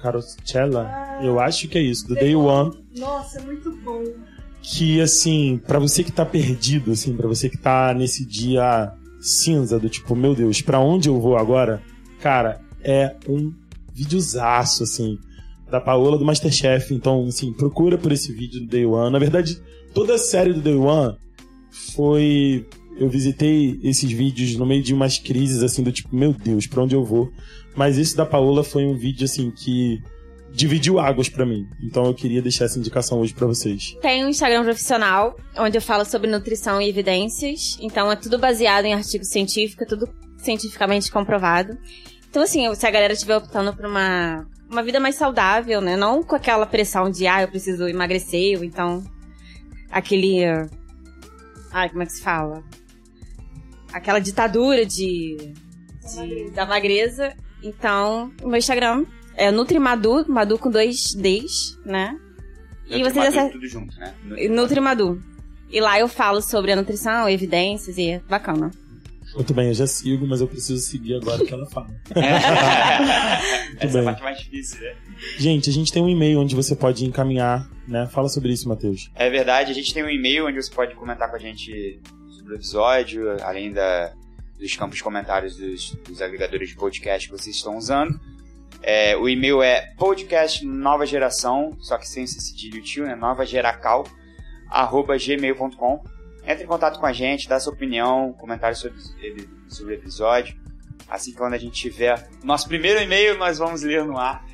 [0.00, 2.72] Carosella, ah, eu acho que é isso, do Day One.
[2.96, 4.02] Nossa, é muito bom.
[4.62, 9.78] Que, assim, para você que tá perdido, assim, para você que tá nesse dia cinza
[9.78, 11.82] do tipo, meu Deus, para onde eu vou agora?
[12.20, 13.52] Cara, é um
[13.92, 15.18] videozaço, assim,
[15.70, 16.94] da Paola do Masterchef.
[16.94, 19.12] Então, assim, procura por esse vídeo do Day One.
[19.12, 19.60] Na verdade,
[19.94, 21.16] toda a série do Day One
[21.94, 22.66] foi.
[22.96, 26.82] Eu visitei esses vídeos no meio de umas crises, assim, do tipo, meu Deus, pra
[26.82, 27.32] onde eu vou?
[27.74, 30.00] Mas esse da Paola foi um vídeo, assim, que
[30.52, 31.66] dividiu águas para mim.
[31.82, 33.96] Então eu queria deixar essa indicação hoje para vocês.
[34.00, 37.76] Tem um Instagram profissional, onde eu falo sobre nutrição e evidências.
[37.80, 41.76] Então é tudo baseado em artigo científico, é tudo cientificamente comprovado.
[42.30, 45.96] Então, assim, se a galera estiver optando por uma, uma vida mais saudável, né?
[45.96, 49.02] Não com aquela pressão de, ah, eu preciso emagrecer, ou então
[49.94, 50.44] aquele.
[51.72, 52.62] Ai, como é que se fala?
[53.92, 55.54] Aquela ditadura de.
[56.14, 57.34] de da magreza.
[57.62, 62.18] Então, o meu Instagram é Nutrimadu, Madu com dois Ds, né?
[62.86, 63.50] E vocês acessam.
[63.50, 64.14] tudo junto, né?
[64.50, 65.22] Nutrimadu.
[65.70, 68.70] E lá eu falo sobre a nutrição, evidências e é bacana.
[69.34, 71.88] Muito bem, eu já sigo, mas eu preciso seguir agora o que ela fala.
[73.80, 73.98] Essa bem.
[73.98, 74.94] é a parte mais difícil, né?
[75.38, 78.06] Gente, a gente tem um e-mail onde você pode encaminhar, né?
[78.06, 79.10] Fala sobre isso, Matheus.
[79.14, 82.52] É verdade, a gente tem um e-mail onde você pode comentar com a gente sobre
[82.52, 84.12] o episódio, além da,
[84.58, 88.18] dos campos de comentários dos, dos agregadores de podcast que vocês estão usando.
[88.82, 93.16] É, o e-mail é podcast nova geração, só que sem esse cedilho tio, né?
[93.16, 94.04] Nova geracal,
[94.68, 96.04] arroba gmail.com.
[96.46, 98.98] Entre em contato com a gente, dá sua opinião, comentários sobre,
[99.68, 100.56] sobre o episódio.
[101.08, 104.44] Assim que quando a gente tiver nosso primeiro e-mail, nós vamos ler no ar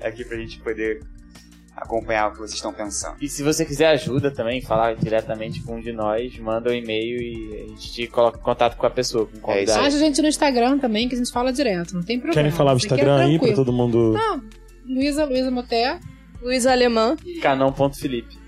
[0.00, 1.00] aqui pra gente poder
[1.76, 3.16] acompanhar o que vocês estão pensando.
[3.20, 7.20] E se você quiser ajuda também, falar diretamente com um de nós, manda um e-mail
[7.20, 9.90] e a gente te coloca em contato com a pessoa, com o É Acha a
[9.90, 12.34] gente no Instagram também, que a gente fala direto, não tem problema.
[12.34, 14.12] Querem falar o Instagram aí pra todo mundo...
[14.12, 14.42] Não,
[14.86, 16.00] Luísa, Luísa Moté.
[16.40, 17.16] Luísa Alemã.
[17.42, 18.38] Canon.felipe.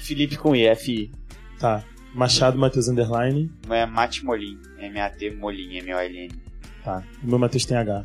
[0.00, 1.10] Felipe com I, F-I.
[1.58, 1.82] Tá.
[2.14, 3.50] Machado Matheus Underline.
[3.66, 4.58] Não é Mate Molim.
[4.78, 6.30] M-A-T Molim, M-O-L-N.
[6.84, 7.02] Tá.
[7.22, 8.04] O meu Matheus tem H.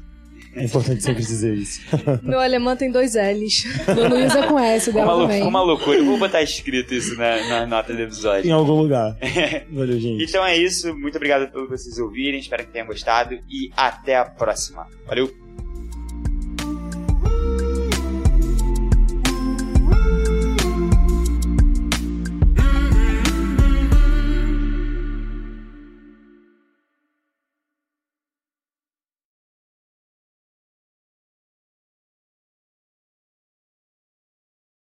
[0.55, 1.81] É importante sempre dizer isso.
[2.21, 3.63] Meu alemão tem dois L's.
[3.87, 5.43] Do Luiz é com S dela uma, também.
[5.43, 5.97] Uma loucura.
[5.97, 8.47] Eu vou botar escrito isso na, na nota do episódio.
[8.47, 9.17] Em algum lugar.
[9.71, 10.23] Valeu, gente.
[10.23, 10.95] Então é isso.
[10.95, 12.39] Muito obrigado por vocês ouvirem.
[12.39, 13.33] Espero que tenham gostado.
[13.49, 14.85] E até a próxima.
[15.07, 15.33] Valeu!